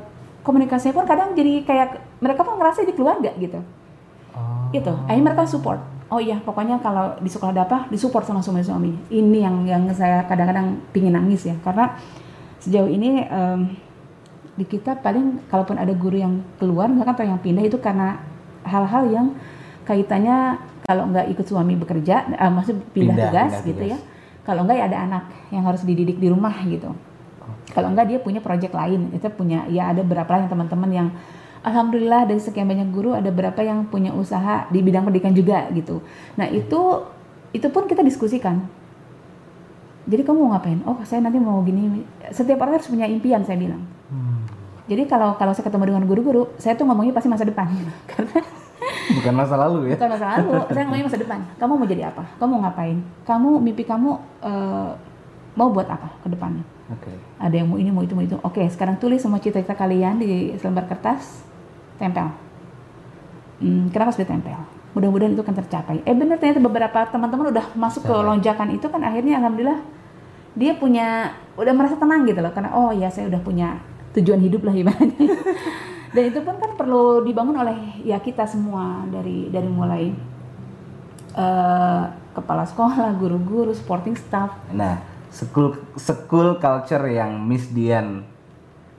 komunikasinya 0.43 0.93
pun 0.95 1.05
kadang 1.05 1.35
jadi 1.35 1.61
kayak 1.67 1.89
mereka 2.23 2.41
pun 2.47 2.57
ngerasa 2.57 2.87
di 2.87 2.93
keluarga 2.95 3.31
gitu. 3.37 3.59
Oh. 4.33 4.69
Gitu. 4.71 4.93
Akhirnya 5.05 5.25
mereka 5.33 5.49
support. 5.49 5.81
Oh 6.09 6.17
iya, 6.17 6.41
pokoknya 6.41 6.81
kalau 6.81 7.13
di 7.21 7.29
sekolah 7.29 7.53
ada 7.53 7.69
apa, 7.69 7.85
disupport 7.93 8.25
sama 8.25 8.41
suami-suami. 8.41 9.13
Ini 9.13 9.37
yang 9.45 9.55
yang 9.69 9.83
saya 9.93 10.25
kadang-kadang 10.25 10.81
pingin 10.89 11.13
nangis 11.13 11.45
ya, 11.45 11.53
karena 11.61 11.93
sejauh 12.57 12.89
ini 12.89 13.29
em, 13.29 13.77
di 14.57 14.65
kita 14.65 14.97
paling 15.05 15.45
kalaupun 15.53 15.77
ada 15.77 15.93
guru 15.93 16.17
yang 16.17 16.41
keluar 16.57 16.89
misalkan 16.89 17.13
atau 17.13 17.25
yang 17.29 17.37
pindah 17.39 17.61
itu 17.61 17.77
karena 17.77 18.19
hal-hal 18.65 19.05
yang 19.07 19.27
kaitannya 19.85 20.57
kalau 20.83 21.05
nggak 21.13 21.29
ikut 21.29 21.45
suami 21.45 21.77
bekerja, 21.77 22.25
eh, 22.33 22.49
maksud 22.49 22.89
pindah, 22.89 23.13
Pindah, 23.13 23.25
tugas 23.29 23.51
pindah 23.53 23.67
gitu 23.69 23.83
tugas. 23.85 23.93
ya. 23.93 23.97
Kalau 24.49 24.65
nggak 24.65 24.77
ya 24.81 24.85
ada 24.89 24.97
anak 25.05 25.23
yang 25.53 25.61
harus 25.61 25.85
dididik 25.85 26.17
di 26.17 26.25
rumah 26.33 26.57
gitu. 26.65 26.89
Kalau 27.69 27.93
enggak 27.93 28.09
dia 28.09 28.19
punya 28.21 28.41
project 28.41 28.73
lain, 28.73 29.13
itu 29.13 29.25
punya 29.29 29.65
ya 29.69 29.93
ada 29.93 30.01
berapa 30.01 30.29
yang 30.41 30.49
teman-teman 30.49 30.89
yang 30.89 31.07
alhamdulillah 31.61 32.25
dari 32.25 32.41
sekian 32.41 32.65
banyak 32.65 32.89
guru 32.89 33.13
ada 33.13 33.29
berapa 33.29 33.59
yang 33.61 33.85
punya 33.91 34.15
usaha 34.15 34.65
di 34.71 34.79
bidang 34.81 35.05
pendidikan 35.05 35.35
juga 35.35 35.67
gitu. 35.75 36.01
Nah, 36.39 36.47
itu 36.49 37.05
itu 37.53 37.67
pun 37.69 37.85
kita 37.85 38.01
diskusikan. 38.01 38.65
Jadi 40.09 40.25
kamu 40.25 40.37
mau 40.41 40.49
ngapain? 40.57 40.81
Oh, 40.89 40.97
saya 41.05 41.21
nanti 41.21 41.37
mau 41.37 41.61
gini. 41.61 42.01
Setiap 42.33 42.57
orang 42.65 42.81
harus 42.81 42.89
punya 42.89 43.05
impian, 43.05 43.45
saya 43.45 43.61
bilang. 43.61 43.85
Hmm. 44.09 44.41
Jadi 44.89 45.05
kalau 45.05 45.37
kalau 45.37 45.53
saya 45.53 45.69
ketemu 45.69 45.93
dengan 45.93 46.03
guru-guru, 46.09 46.49
saya 46.57 46.73
tuh 46.73 46.89
ngomongnya 46.89 47.13
pasti 47.13 47.29
masa 47.29 47.45
depan. 47.45 47.69
Karena 48.09 48.41
Bukan 49.09 49.33
masa 49.33 49.57
lalu 49.57 49.89
ya. 49.89 49.97
bukan 49.97 50.09
masa 50.15 50.25
lalu, 50.37 50.49
saya 50.69 50.83
ngomongnya 50.85 51.05
masa 51.09 51.19
depan. 51.19 51.39
Kamu 51.57 51.73
mau 51.81 51.87
jadi 51.89 52.13
apa? 52.13 52.23
Kamu 52.37 52.49
mau 52.53 52.61
ngapain? 52.69 52.97
Kamu 53.25 53.49
mimpi 53.57 53.83
kamu 53.83 54.09
eh, 54.45 54.89
mau 55.57 55.67
buat 55.73 55.89
apa 55.89 56.13
ke 56.21 56.29
depannya? 56.29 56.61
Oke. 56.89 57.13
ada 57.37 57.53
yang 57.53 57.69
mau 57.69 57.77
ini 57.77 57.93
mau 57.93 58.01
itu 58.01 58.17
mau 58.17 58.25
itu. 58.25 58.37
Oke 58.41 58.65
sekarang 58.69 58.97
tulis 58.97 59.21
semua 59.21 59.37
cita-cita 59.37 59.77
kalian 59.77 60.17
di 60.17 60.57
selembar 60.57 60.89
kertas. 60.89 61.45
Tempel. 62.01 62.31
Hmm, 63.59 63.91
kenapa 63.91 64.15
harus 64.15 64.23
ditempel 64.23 64.79
mudah-mudahan 64.97 65.31
itu 65.37 65.41
akan 65.45 65.57
tercapai. 65.63 65.97
Eh 66.05 66.15
benar 66.17 66.41
ternyata 66.41 66.61
beberapa 66.61 66.99
teman-teman 67.09 67.53
udah 67.53 67.65
masuk 67.77 68.03
ke 68.05 68.09
Tercapai. 68.09 68.27
lonjakan 68.27 68.69
itu 68.73 68.87
kan 68.89 69.01
akhirnya 69.05 69.33
alhamdulillah 69.37 69.79
dia 70.57 70.73
punya 70.75 71.37
udah 71.55 71.73
merasa 71.77 71.95
tenang 71.95 72.25
gitu 72.25 72.41
loh. 72.41 72.51
Karena 72.53 72.73
oh 72.73 72.89
ya 72.89 73.07
saya 73.13 73.29
udah 73.29 73.41
punya 73.41 73.77
tujuan 74.17 74.41
hidup 74.41 74.65
lah 74.65 74.73
ibaratnya. 74.73 75.29
Dan 76.15 76.23
itu 76.33 76.41
pun 76.41 76.57
kan 76.57 76.73
perlu 76.73 77.21
dibangun 77.21 77.53
oleh 77.53 78.01
ya 78.01 78.17
kita 78.17 78.49
semua 78.49 79.05
dari 79.13 79.53
dari 79.53 79.69
mulai 79.69 80.09
eh, 81.37 82.03
kepala 82.33 82.65
sekolah 82.65 83.13
guru-guru 83.21 83.69
supporting 83.77 84.17
staff. 84.17 84.57
Nah, 84.73 84.97
school 85.29 85.77
school 85.95 86.57
culture 86.57 87.05
yang 87.09 87.37
Miss 87.45 87.69
Dian 87.69 88.25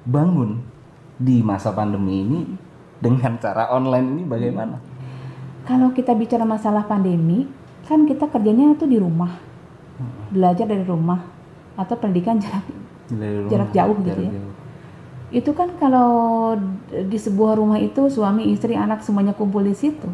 bangun 0.06 0.62
di 1.20 1.44
masa 1.44 1.74
pandemi 1.74 2.24
ini 2.24 2.40
dengan 3.00 3.36
cara 3.36 3.68
online 3.74 4.06
ini 4.16 4.22
bagaimana? 4.24 4.76
Kalau 5.68 5.92
kita 5.92 6.16
bicara 6.16 6.48
masalah 6.48 6.88
pandemi, 6.88 7.44
kan 7.84 8.08
kita 8.08 8.28
kerjanya 8.32 8.72
tuh 8.80 8.88
di 8.88 8.96
rumah, 8.96 9.36
belajar 10.32 10.64
dari 10.64 10.82
rumah 10.84 11.20
atau 11.76 11.94
pendidikan 12.00 12.40
jarak. 12.40 12.64
Dari 13.10 13.36
rumah, 13.44 13.50
Jarak 13.50 13.70
jauh 13.74 13.96
gitu 14.06 14.20
ya. 14.24 14.32
jauh. 14.32 14.54
Itu 15.30 15.50
kan 15.54 15.78
kalau 15.78 16.10
di 16.90 17.18
sebuah 17.18 17.58
rumah 17.58 17.78
itu 17.78 18.10
suami, 18.10 18.50
istri, 18.50 18.74
anak 18.74 19.04
semuanya 19.06 19.36
kumpul 19.36 19.62
di 19.62 19.76
situ. 19.76 20.08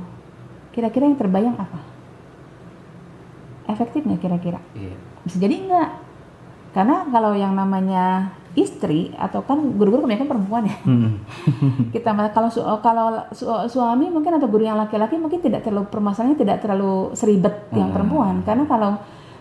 Kira-kira 0.77 1.09
yang 1.09 1.17
terbayang 1.17 1.57
apa? 1.57 1.81
Efektif 3.67 4.05
nggak 4.05 4.21
kira-kira? 4.21 4.61
Iya. 4.77 4.97
Bisa 5.25 5.37
jadi 5.41 5.55
enggak. 5.57 5.91
Karena 6.77 7.09
kalau 7.09 7.33
yang 7.33 7.57
namanya 7.57 8.29
istri 8.53 9.13
atau 9.13 9.41
kan 9.41 9.61
guru-guru 9.77 10.05
kebanyakan 10.05 10.29
perempuan 10.29 10.65
ya. 10.65 10.77
Hmm. 10.85 11.21
kita 11.95 12.09
kalau 12.31 12.49
su- 12.49 12.65
kalau 12.81 13.07
su- 13.31 13.49
suami 13.67 14.09
mungkin 14.09 14.33
atau 14.33 14.45
guru 14.45 14.61
yang 14.63 14.77
laki-laki 14.77 15.17
mungkin 15.17 15.41
tidak 15.41 15.61
terlalu 15.61 15.89
permasalahannya 15.89 16.37
tidak 16.37 16.61
terlalu 16.61 17.13
seribet 17.13 17.69
yang 17.73 17.89
Hmm. 17.89 17.97
perempuan 17.97 18.35
karena 18.43 18.65
kalau 18.65 18.91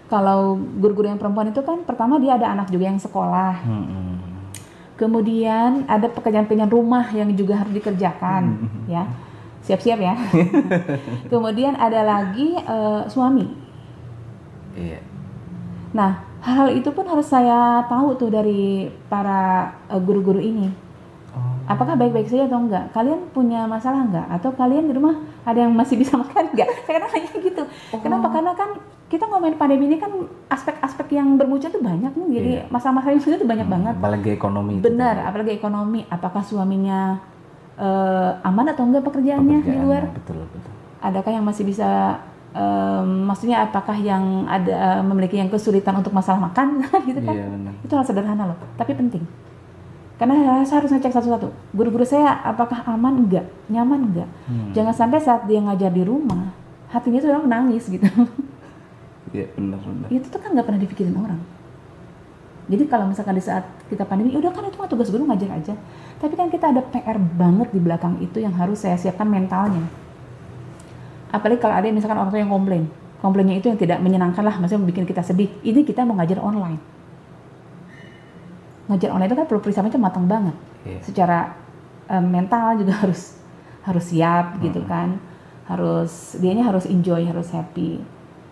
kalau 0.05 0.39
guru-guru 0.77 1.07
yang 1.07 1.17
perempuan 1.17 1.49
itu 1.49 1.59
kan 1.59 1.81
pertama 1.81 2.19
dia 2.19 2.35
ada 2.35 2.51
anak 2.51 2.67
juga 2.67 2.87
yang 2.87 2.99
sekolah 2.99 3.55
Hmm. 3.63 4.15
kemudian 4.95 5.87
ada 5.87 6.07
pekerjaan-pekerjaan 6.07 6.69
rumah 6.69 7.07
yang 7.09 7.31
juga 7.33 7.63
harus 7.63 7.71
dikerjakan 7.73 8.43
ya 8.85 9.07
siap-siap 9.59 9.97
ya 9.97 10.13
kemudian 11.31 11.73
ada 11.73 12.03
lagi 12.03 12.53
eh, 12.53 13.01
suami 13.07 13.47
Iya. 14.75 14.99
nah 15.89 16.34
hal 16.45 16.67
itu 16.71 16.89
pun 16.89 17.03
harus 17.03 17.25
saya 17.25 17.81
tahu 17.85 18.15
tuh 18.15 18.29
dari 18.29 18.61
para 19.05 19.41
eh, 19.87 19.99
guru-guru 19.99 20.39
ini 20.39 20.69
Oh. 21.35 21.51
apakah 21.67 21.99
baik-baik 21.99 22.31
saja 22.31 22.47
atau 22.47 22.63
enggak? 22.63 22.95
Kalian 22.95 23.27
punya 23.35 23.67
masalah 23.67 24.07
enggak? 24.07 24.23
Atau 24.31 24.55
kalian 24.55 24.87
di 24.87 24.95
rumah 24.95 25.19
ada 25.43 25.67
yang 25.67 25.75
masih 25.75 25.99
bisa 25.99 26.15
makan 26.23 26.47
enggak? 26.47 26.71
Saya 26.87 26.95
kadang 26.95 27.11
nanya 27.11 27.31
gitu. 27.35 27.63
Kenapa? 27.99 28.27
Karena 28.31 28.51
kan 28.55 28.69
kita 29.11 29.27
ngomongin 29.27 29.59
pandemi 29.59 29.91
ini 29.91 29.99
kan 29.99 30.15
aspek-aspek 30.47 31.11
yang 31.11 31.35
bermunculan 31.35 31.75
tuh 31.75 31.83
banyak 31.83 32.11
nih. 32.15 32.27
Jadi 32.31 32.51
Iya. 32.55 32.71
masalah-masalah 32.71 33.11
yang 33.11 33.35
tuh 33.35 33.49
banyak 33.51 33.67
banget. 33.67 33.93
Apalagi 33.99 34.29
ekonomi. 34.31 34.79
itu 34.79 34.87
Benar, 34.87 35.15
tadi. 35.19 35.27
apalagi 35.27 35.51
ekonomi. 35.51 35.99
Apakah 36.07 36.39
suaminya 36.39 37.19
eh, 37.75 38.31
aman 38.39 38.65
atau 38.71 38.83
enggak 38.87 39.03
pekerjaannya 39.03 39.59
di 39.59 39.75
Pekerjaannya, 39.75 39.83
luar? 39.83 40.03
Betul 40.15 40.39
betul. 40.39 40.71
Adakah 41.03 41.31
yang 41.35 41.43
masih 41.43 41.67
bisa 41.67 42.15
em, 42.55 43.07
maksudnya 43.27 43.67
apakah 43.67 43.99
yang 43.99 44.47
ada 44.47 45.03
memiliki 45.03 45.35
yang 45.35 45.51
kesulitan 45.51 45.99
untuk 45.99 46.15
masalah 46.15 46.39
makan 46.39 46.79
gitu 47.09 47.19
kan? 47.19 47.35
Iya 47.35 47.45
benar. 47.51 47.73
itu 47.83 47.93
hal 47.93 48.05
sederhana 48.07 48.43
loh 48.55 48.57
tapi 48.79 48.95
penting. 48.95 49.23
Karena 50.15 50.63
saya 50.63 50.79
harus 50.79 50.95
ngecek 50.95 51.11
satu-satu. 51.11 51.51
Guru-guru 51.75 52.07
saya 52.07 52.39
apakah 52.39 52.87
aman? 52.87 53.27
Enggak. 53.27 53.51
Nyaman? 53.67 53.99
Enggak. 54.07 54.29
Hmm. 54.47 54.71
jangan 54.71 54.95
sampai 54.95 55.19
saat 55.19 55.43
dia 55.43 55.59
ngajar 55.59 55.91
di 55.91 56.07
rumah 56.07 56.55
hatinya 56.87 57.19
tuh 57.19 57.29
orang 57.35 57.45
menangis 57.45 57.85
gitu. 57.91 58.07
Iya 59.35 59.51
benar 59.51 59.83
benar. 59.83 60.07
itu 60.15 60.31
tuh 60.31 60.39
kan 60.39 60.55
nggak 60.55 60.63
pernah 60.63 60.79
dipikirin 60.79 61.17
orang. 61.19 61.41
Jadi 62.71 62.87
kalau 62.87 63.11
misalkan 63.11 63.35
di 63.35 63.43
saat 63.43 63.67
kita 63.91 64.07
pandemi 64.07 64.31
udah 64.31 64.47
kan 64.47 64.63
itu 64.63 64.79
mah 64.79 64.87
tugas 64.87 65.11
guru 65.11 65.27
ngajar 65.27 65.59
aja. 65.59 65.75
Tapi 66.23 66.39
kan 66.39 66.47
kita 66.47 66.71
ada 66.71 66.79
PR 66.79 67.19
banget 67.19 67.67
di 67.75 67.83
belakang 67.83 68.15
itu 68.23 68.39
yang 68.39 68.55
harus 68.55 68.79
saya 68.79 68.95
siapkan 68.95 69.27
mentalnya 69.27 69.83
apalagi 71.35 71.59
kalau 71.59 71.75
ada 71.75 71.91
misalkan 71.91 72.15
orang 72.15 72.31
tua 72.31 72.39
yang 72.39 72.51
komplain. 72.51 72.87
Komplainnya 73.19 73.59
itu 73.59 73.67
yang 73.67 73.79
tidak 73.79 73.99
menyenangkan 73.99 74.43
lah 74.45 74.55
maksudnya 74.55 74.87
bikin 74.87 75.03
kita 75.03 75.19
sedih. 75.19 75.51
Ini 75.59 75.83
kita 75.83 76.07
mau 76.07 76.15
ngajar 76.15 76.39
online. 76.39 76.79
Ngajar 78.87 79.09
online 79.11 79.29
itu 79.33 79.37
kan 79.37 79.45
perlu 79.49 79.61
persiapannya 79.61 79.99
matang 79.99 80.25
banget. 80.29 80.55
Iya. 80.85 81.01
secara 81.01 81.57
eh, 82.05 82.21
mental 82.21 82.77
juga 82.77 82.93
harus 83.03 83.35
harus 83.83 84.05
siap 84.07 84.61
gitu 84.63 84.79
kan. 84.87 85.19
Harus 85.65 86.37
dianya 86.37 86.69
harus 86.69 86.85
enjoy 86.87 87.25
harus 87.25 87.49
happy. 87.51 87.99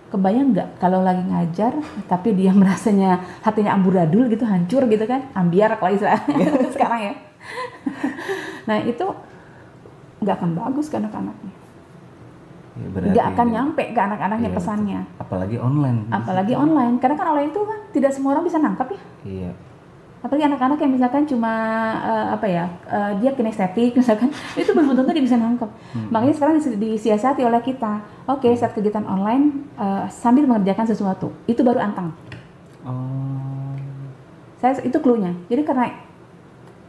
Kebayang 0.10 0.54
nggak 0.54 0.82
kalau 0.82 1.02
lagi 1.06 1.22
ngajar 1.26 1.78
tapi 2.10 2.34
dia 2.34 2.52
merasanya 2.60 3.22
hatinya 3.46 3.78
amburadul 3.78 4.28
gitu 4.28 4.44
hancur 4.44 4.90
gitu 4.90 5.06
kan? 5.06 5.30
Ambiar 5.38 5.78
kalau 5.78 5.94
istilah 5.94 6.20
sekarang 6.76 7.14
ya. 7.14 7.14
Nah 8.66 8.82
itu 8.82 9.06
nggak 10.26 10.36
akan 10.40 10.52
bagus 10.58 10.90
ke 10.90 10.98
anak-anaknya 10.98 11.63
Iya, 12.74 12.88
berarti 12.90 13.10
nggak 13.12 13.28
akan 13.32 13.48
nyampe 13.48 13.84
ke 13.88 14.00
anak-anaknya 14.00 14.50
Iya, 14.50 14.58
pesannya. 14.58 15.00
Apalagi 15.16 15.58
online. 15.58 16.00
apalagi 16.10 16.54
online. 16.56 16.96
Karena 16.98 17.16
kan 17.16 17.28
online 17.30 17.50
itu 17.50 17.62
kan 17.62 17.80
tidak 17.90 18.12
semua 18.12 18.34
orang 18.34 18.44
bisa 18.44 18.58
nangkap 18.58 18.88
ya. 18.90 19.02
Iya. 19.24 19.52
apalagi 20.24 20.48
anak-anak 20.48 20.80
yang 20.80 20.92
misalkan 20.94 21.28
cuma 21.28 21.52
eh, 22.00 22.28
apa 22.32 22.48
ya 22.48 22.64
eh, 22.88 23.12
dia 23.20 23.36
kinestetik 23.36 23.92
misalkan 24.00 24.32
itu 24.56 24.72
belum 24.72 24.96
tentu 24.96 25.12
dia 25.12 25.20
bisa 25.22 25.36
nangkep. 25.36 25.68
Makanya 26.08 26.34
sekarang 26.34 26.54
dis- 26.58 26.80
disiasati 26.80 27.44
oleh 27.44 27.60
kita. 27.60 28.00
Oke 28.26 28.48
saat 28.54 28.72
kegiatan 28.72 29.04
online 29.04 29.68
eh, 29.76 30.08
sambil 30.08 30.48
mengerjakan 30.48 30.88
sesuatu 30.88 31.28
itu 31.44 31.60
baru 31.60 31.84
antang 31.84 32.16
Oh. 32.84 33.76
saya 34.58 34.80
itu 34.80 34.96
clue-nya. 34.98 35.36
Jadi 35.46 35.62
karena 35.62 35.92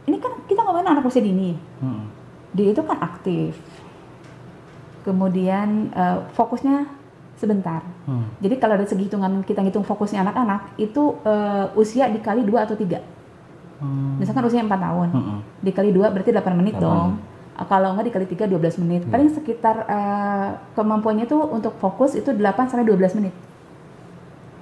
ini 0.05 0.15
kan 0.15 0.31
kita 0.43 0.59
ngomongin 0.61 0.91
anak 0.91 1.03
usia 1.03 1.19
dini. 1.19 1.51
Ya. 1.51 1.59
Hmm. 1.81 2.07
dia 2.51 2.71
itu 2.71 2.79
kan 2.79 2.95
aktif 2.97 3.51
kemudian 5.05 5.93
eh, 5.93 6.17
fokusnya 6.33 6.89
sebentar 7.37 7.85
Hmm. 8.09 8.25
jadi 8.41 8.57
kalau 8.57 8.75
dari 8.79 8.89
segi 8.89 9.05
hitungan 9.05 9.45
kita 9.45 9.61
ngitung 9.61 9.85
fokusnya 9.85 10.25
anak-anak 10.25 10.73
itu 10.75 11.15
eh, 11.21 11.65
usia 11.77 12.09
dikali 12.09 12.41
dua 12.41 12.65
atau 12.65 12.73
tiga 12.73 12.99
Hmm. 13.75 14.15
misalkan 14.17 14.47
usia 14.47 14.63
4 14.63 14.71
tahun 14.71 15.07
Hmm. 15.11 15.39
dikali 15.59 15.91
dua 15.91 16.07
berarti 16.07 16.31
8 16.31 16.55
menit 16.55 16.79
8. 16.79 16.83
dong 16.83 17.09
Uh, 17.55 17.63
kalau 17.71 17.95
enggak 17.95 18.11
dikali 18.11 18.27
3 18.27 18.51
12 18.51 18.83
menit 18.83 19.07
paling 19.07 19.31
sekitar 19.31 19.87
uh, 19.87 20.59
kemampuannya 20.75 21.23
tuh 21.23 21.39
untuk 21.39 21.71
fokus 21.79 22.11
itu 22.11 22.35
8 22.35 22.67
sampai 22.67 22.83
12 22.83 23.15
menit 23.15 23.31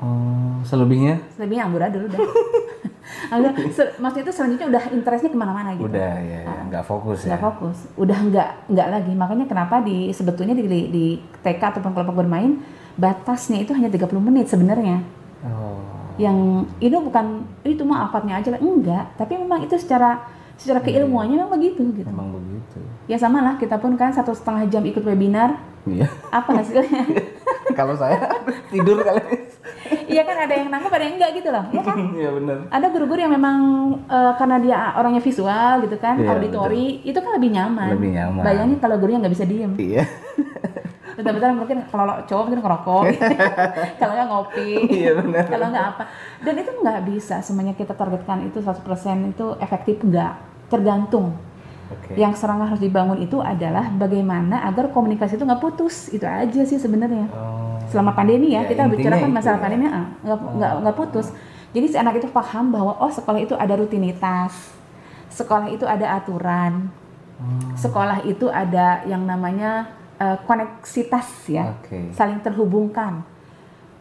Oh, 0.04 0.60
selebihnya? 0.68 1.24
Selebihnya 1.32 1.72
amburadul 1.72 2.12
udah 2.12 2.20
maksudnya 4.04 4.24
itu 4.28 4.34
selanjutnya 4.36 4.68
udah 4.70 4.84
interestnya 4.92 5.32
ke 5.32 5.40
mana-mana 5.40 5.74
gitu. 5.80 5.88
Udah 5.88 6.14
ya, 6.20 6.40
ya. 6.44 6.60
nggak 6.70 6.84
fokus 6.84 7.24
ya. 7.24 7.34
nggak 7.34 7.42
fokus. 7.42 7.78
Udah 7.96 8.18
nggak 8.20 8.50
nggak 8.68 8.88
lagi. 8.92 9.12
Makanya 9.16 9.46
kenapa 9.48 9.80
di 9.80 10.12
sebetulnya 10.12 10.54
di, 10.54 10.64
di 10.92 11.06
TK 11.42 11.80
ataupun 11.80 11.96
kelompok 11.96 12.20
bermain 12.20 12.60
batasnya 13.00 13.64
itu 13.64 13.72
hanya 13.74 13.90
30 13.90 14.12
menit 14.20 14.52
sebenarnya. 14.52 15.00
Oh. 15.44 15.76
yang 16.16 16.64
itu 16.80 16.94
bukan 16.94 17.44
itu 17.68 17.84
mah 17.84 18.08
alfatnya 18.08 18.40
aja 18.40 18.54
lah. 18.54 18.62
Enggak. 18.62 19.18
Tapi 19.18 19.40
memang 19.40 19.66
itu 19.66 19.76
secara 19.80 20.24
secara 20.60 20.80
keilmuannya 20.84 21.42
memang 21.42 21.52
begitu 21.58 21.84
gitu. 21.96 22.08
Emang 22.08 22.30
begitu. 22.30 22.80
ya 23.10 23.20
sama 23.20 23.44
lah 23.44 23.60
kita 23.60 23.76
pun 23.82 24.00
kan 24.00 24.14
satu 24.16 24.32
setengah 24.32 24.70
jam 24.70 24.84
ikut 24.86 25.04
webinar. 25.04 25.60
Iya. 25.84 26.08
apa 26.32 26.64
hasilnya 26.64 27.04
Kalau 27.74 27.94
saya 27.94 28.18
tidur 28.70 29.00
kali. 29.00 29.22
iya 30.06 30.22
kan 30.22 30.38
ada 30.38 30.54
yang 30.54 30.68
nangkep 30.68 30.92
ada 30.92 31.04
yang 31.04 31.16
enggak 31.16 31.32
gitu 31.34 31.50
loh 31.50 31.66
ya 31.70 31.82
kan 31.82 31.98
Iya 32.20 32.30
benar. 32.32 32.58
ada 32.70 32.88
guru-guru 32.88 33.20
yang 33.20 33.34
memang 33.34 33.58
eh, 34.06 34.34
karena 34.34 34.58
dia 34.58 34.78
orangnya 34.94 35.20
visual 35.20 35.74
gitu 35.82 35.98
kan 35.98 36.16
Iya, 36.18 36.30
auditori 36.32 36.86
itu 37.02 37.16
kan 37.16 37.32
lebih 37.34 37.50
nyaman 37.52 37.90
Lebih 37.92 38.12
nyaman. 38.12 38.42
bayangin 38.42 38.78
kalau 38.78 38.96
gurunya 38.98 39.20
nggak 39.20 39.34
bisa 39.34 39.46
diem 39.46 39.74
Iya. 39.76 40.04
betul-betul 41.14 41.50
mungkin 41.54 41.78
kalau 41.88 42.16
cowok 42.24 42.44
mungkin 42.44 42.62
ngerokok 42.62 43.04
kalau 44.00 44.14
nggak 44.14 44.28
ngopi 44.28 44.70
Iya 44.92 45.12
benar. 45.16 45.44
kalau 45.46 45.68
nggak 45.70 45.86
apa 45.88 46.04
dan 46.42 46.54
itu 46.58 46.72
nggak 46.76 47.00
bisa 47.06 47.36
semuanya 47.40 47.74
kita 47.74 47.94
targetkan 47.94 48.40
itu 48.44 48.58
100% 48.60 48.82
itu 49.28 49.46
efektif 49.58 50.02
nggak 50.02 50.34
tergantung 50.68 51.38
Oke. 51.94 52.14
yang 52.16 52.34
serangan 52.34 52.68
harus 52.68 52.80
dibangun 52.80 53.18
itu 53.18 53.38
adalah 53.38 53.88
bagaimana 53.90 54.64
agar 54.64 54.90
komunikasi 54.90 55.36
itu 55.36 55.44
nggak 55.44 55.60
putus 55.60 56.10
itu 56.10 56.24
aja 56.24 56.62
sih 56.64 56.76
sebenarnya 56.76 57.30
Oh. 57.30 57.78
selama 57.88 58.12
pandemi 58.12 58.52
ya, 58.52 58.62
Ya, 58.62 58.68
kita 58.68 58.88
bicarakan 58.88 59.30
itu 59.30 59.36
masalah 59.36 59.58
ya. 59.58 59.64
pandemi 59.64 59.86
ah, 59.86 60.06
nggak 60.20 60.40
nggak 60.52 60.72
nggak 60.82 60.96
putus 60.96 61.28
jadi 61.70 61.86
si 61.86 61.96
anak 61.96 62.18
itu 62.18 62.28
paham 62.28 62.70
bahwa 62.70 62.98
oh 62.98 63.10
sekolah 63.10 63.40
itu 63.40 63.54
ada 63.54 63.74
rutinitas 63.74 64.54
sekolah 65.30 65.68
itu 65.68 65.86
ada 65.86 66.16
aturan 66.16 66.90
Hmm. 67.34 67.74
sekolah 67.74 68.22
itu 68.24 68.46
ada 68.46 69.02
yang 69.04 69.26
namanya 69.26 69.90
eh, 70.16 70.38
koneksitas 70.46 71.50
ya 71.50 71.74
Oke. 71.76 72.14
saling 72.14 72.40
terhubungkan 72.40 73.26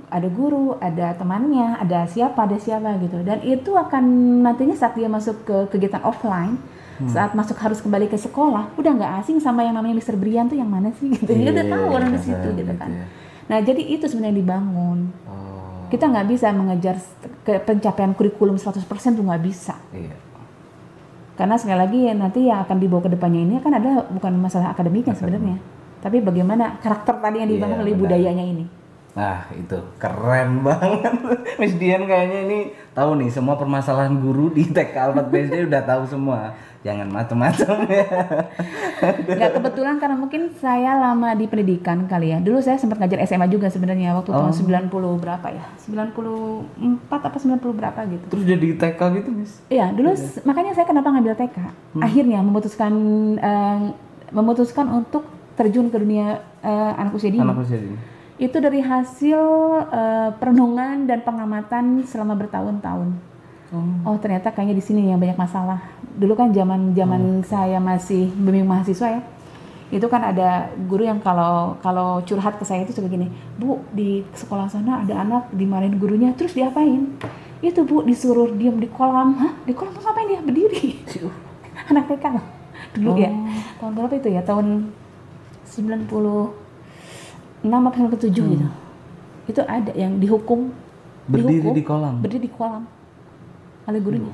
ada 0.06 0.28
guru 0.28 0.76
ada 0.76 1.16
temannya 1.16 1.80
ada 1.80 2.04
siapa 2.04 2.44
ada 2.44 2.54
siapa 2.54 2.92
gitu 3.00 3.24
dan 3.24 3.40
itu 3.40 3.72
akan 3.72 4.04
nantinya 4.44 4.76
saat 4.76 4.92
dia 4.92 5.08
masuk 5.08 5.42
ke 5.42 5.56
kegiatan 5.72 6.04
offline 6.04 6.60
Hmm. 7.02 7.10
saat 7.10 7.32
masuk 7.32 7.56
harus 7.56 7.78
kembali 7.78 8.06
ke 8.06 8.14
sekolah 8.14 8.70
udah 8.72 8.92
nggak 8.92 9.12
asing 9.18 9.36
sama 9.36 9.60
yang 9.60 9.74
namanya 9.74 9.98
Mr. 9.98 10.14
Brian 10.14 10.46
tuh 10.46 10.54
yang 10.54 10.66
mana 10.66 10.94
sih 10.94 11.10
gitu 11.10 11.26
dia 11.26 11.50
udah 11.50 11.66
tahu 11.66 11.84
orang 11.90 12.10
di 12.10 12.20
situ 12.20 12.38
Iya, 12.38 12.54
gitu 12.54 12.62
gitu 12.62 12.72
kan 12.76 12.88
ya. 12.88 13.04
nah 13.44 13.58
jadi 13.58 13.82
itu 13.82 14.04
sebenarnya 14.04 14.36
dibangun 14.36 15.10
Oh. 15.24 15.88
kita 15.88 16.06
nggak 16.06 16.26
bisa 16.26 16.48
mengejar 16.50 16.96
ke 17.42 17.58
pencapaian 17.58 18.12
kurikulum 18.12 18.54
100% 18.54 18.86
tuh 19.12 19.20
nggak 19.20 19.42
bisa 19.42 19.74
Iya. 19.90 20.14
karena 21.32 21.56
sekali 21.56 21.74
lagi 21.76 21.98
ya, 22.04 22.14
nanti 22.14 22.40
yang 22.44 22.62
akan 22.62 22.76
dibawa 22.76 23.02
ke 23.02 23.10
depannya 23.10 23.40
ini 23.40 23.54
kan 23.58 23.72
ada 23.72 24.04
bukan 24.06 24.32
masalah 24.36 24.70
akademiknya 24.70 25.12
sebenarnya 25.12 25.58
tapi 25.98 26.18
bagaimana 26.18 26.78
karakter 26.78 27.18
tadi 27.18 27.40
yang 27.40 27.50
dibangun 27.50 27.78
Iya, 27.78 27.84
oleh 27.84 27.94
budayanya 27.96 28.44
ini 28.44 28.64
Nah 29.12 29.44
itu 29.52 29.76
keren 29.96 30.60
banget. 30.66 31.14
Miss 31.56 31.76
Dian 31.76 32.02
kayaknya 32.02 32.38
ini 32.44 32.58
tahu 32.90 33.16
nih 33.16 33.28
semua 33.28 33.54
permasalahan 33.54 34.16
guru 34.16 34.48
di 34.48 34.64
TK 34.66 34.94
Alfat 34.96 35.28
BSD 35.28 35.66
udah 35.66 35.82
tahu 35.82 36.02
semua. 36.06 36.40
Jangan 36.82 37.06
macam-macam 37.06 37.86
ya. 37.86 38.06
Nggak 39.38 39.52
kebetulan 39.54 39.96
karena 39.96 40.16
mungkin 40.16 40.50
saya 40.52 40.98
lama 40.98 41.30
di 41.32 41.46
pendidikan 41.46 42.04
kali 42.04 42.30
ya. 42.30 42.38
Dulu 42.38 42.58
saya 42.58 42.74
sempat 42.74 42.98
ngajar 42.98 43.22
SMA 43.22 43.46
juga 43.46 43.68
sebenarnya 43.68 44.10
waktu 44.12 44.30
Oh. 44.30 44.50
tahun 44.50 44.52
90 44.90 44.90
berapa 45.16 45.46
ya? 45.46 45.62
94 45.78 46.66
apa 47.22 47.36
90 47.36 47.62
berapa 47.72 48.00
gitu. 48.08 48.26
Terus 48.28 48.44
jadi 48.44 48.66
TK 48.76 49.00
gitu 49.14 49.30
Miss? 49.30 49.52
Iya, 49.68 49.90
dulu 49.90 50.10
s- 50.10 50.42
makanya 50.42 50.72
saya 50.72 50.82
kenapa 50.84 51.10
ngambil 51.10 51.34
TK. 51.36 51.56
Akhirnya 51.98 52.40
memutuskan 52.40 52.92
eh, 53.36 53.78
memutuskan 54.30 54.86
untuk 54.90 55.22
terjun 55.54 55.86
ke 55.86 55.96
dunia 55.96 56.26
eh, 56.58 56.92
anak 56.96 57.12
usia 57.12 57.28
dini. 57.28 57.42
Anak 57.42 57.60
usia 57.60 57.78
dini 57.78 58.10
Itu 58.40 58.60
dari 58.60 58.80
hasil 58.80 59.40
eh, 59.92 60.30
perenungan 60.36 61.04
dan 61.08 61.20
pengamatan 61.24 62.04
selama 62.08 62.36
bertahun-tahun. 62.38 63.32
Oh. 63.72 64.12
Oh, 64.12 64.16
ternyata 64.20 64.52
kayaknya 64.52 64.76
di 64.76 64.84
sini 64.84 65.08
yang 65.08 65.20
banyak 65.20 65.40
masalah. 65.40 65.80
Dulu 66.12 66.36
kan 66.36 66.52
zaman-zaman 66.52 67.40
saya 67.40 67.80
masih 67.80 68.28
bimbing 68.36 68.68
mahasiswa 68.68 69.16
ya. 69.16 69.22
Itu 69.92 70.08
kan 70.08 70.24
ada 70.24 70.72
guru 70.88 71.04
yang 71.04 71.20
kalau 71.20 71.76
kalau 71.80 72.20
curhat 72.24 72.56
ke 72.56 72.64
saya 72.64 72.84
itu 72.84 72.96
suka 72.96 73.08
gini, 73.08 73.28
"Bu, 73.56 73.80
di 73.92 74.24
sekolah 74.36 74.68
sana 74.68 75.04
ada 75.04 75.20
anak 75.20 75.52
dimarahin 75.52 75.96
gurunya, 75.96 76.32
terus 76.36 76.52
diapain?" 76.52 77.16
Itu 77.64 77.88
Bu 77.88 78.04
disuruh 78.04 78.52
diam 78.52 78.76
di 78.76 78.88
kolam. 78.92 79.36
Hah? 79.40 79.52
Di 79.64 79.72
kolam 79.72 79.92
terus 79.96 80.04
ngapain 80.04 80.28
dia? 80.28 80.40
Berdiri. 80.44 81.00
anak 81.92 82.04
TK. 82.12 82.24
Dulu 82.96 83.10
ya. 83.16 83.32
Tahun 83.80 83.92
berapa 83.96 84.14
itu 84.16 84.28
ya? 84.28 84.42
Tahun 84.44 84.92
96 87.62 87.88
apa 87.88 87.96
97 88.18 88.52
gitu. 88.52 88.66
Itu 89.46 89.60
ada 89.62 89.92
yang 89.94 90.18
dihukum 90.18 90.70
Berdiri 91.22 91.62
dihukum, 91.62 91.74
di 91.74 91.82
kolam? 91.82 92.14
Berdiri 92.18 92.42
di 92.42 92.50
kolam 92.50 92.82
oleh 93.82 93.98
gurunya. 93.98 94.30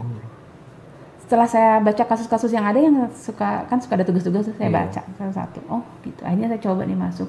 Setelah 1.21 1.45
saya 1.45 1.77
baca 1.79 2.03
kasus-kasus 2.05 2.49
yang 2.49 2.65
ada 2.65 2.81
yang 2.81 3.05
suka 3.13 3.69
kan 3.69 3.77
suka 3.77 4.01
ada 4.01 4.05
tugas-tugas 4.05 4.49
saya 4.49 4.69
Iya. 4.69 4.77
baca 4.81 5.01
salah 5.15 5.35
satu. 5.35 5.61
Oh, 5.69 5.85
gitu. 6.01 6.25
Akhirnya 6.25 6.49
saya 6.49 6.61
coba 6.63 6.89
nih 6.89 6.97
masuk. 6.97 7.29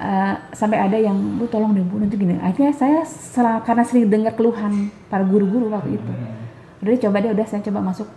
Eh, 0.00 0.34
sampai 0.54 0.78
ada 0.78 0.96
yang 0.96 1.12
bu 1.36 1.44
tolong 1.44 1.74
deh 1.74 1.82
bu 1.82 1.98
nanti 1.98 2.14
gini. 2.14 2.38
Akhirnya 2.38 2.70
saya 2.72 3.02
sel- 3.02 3.60
karena 3.60 3.82
sering 3.82 4.06
dengar 4.06 4.32
keluhan 4.32 4.88
para 5.10 5.26
guru-guru 5.26 5.68
waktu 5.68 5.98
itu. 5.98 6.12
Udah 6.80 6.88
deh, 6.88 7.00
coba 7.02 7.16
deh 7.20 7.30
udah 7.30 7.44
saya 7.44 7.60
coba 7.60 7.82
masuk. 7.84 8.08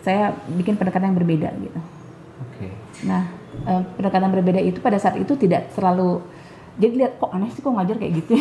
Saya 0.00 0.32
bikin 0.50 0.74
pendekatan 0.74 1.12
yang 1.12 1.18
berbeda 1.20 1.52
gitu. 1.54 1.80
Oke 2.40 2.72
Nah, 3.04 3.28
eh, 3.66 3.82
pendekatan 3.96 4.30
berbeda 4.32 4.60
itu 4.62 4.78
pada 4.80 4.96
saat 4.96 5.16
itu 5.20 5.36
tidak 5.36 5.72
terlalu 5.74 6.22
jadi 6.80 6.94
lihat 6.96 7.12
kok 7.20 7.28
aneh 7.34 7.50
sih 7.52 7.60
kok 7.60 7.76
ngajar 7.76 7.96
kayak 8.00 8.24
gitu. 8.24 8.32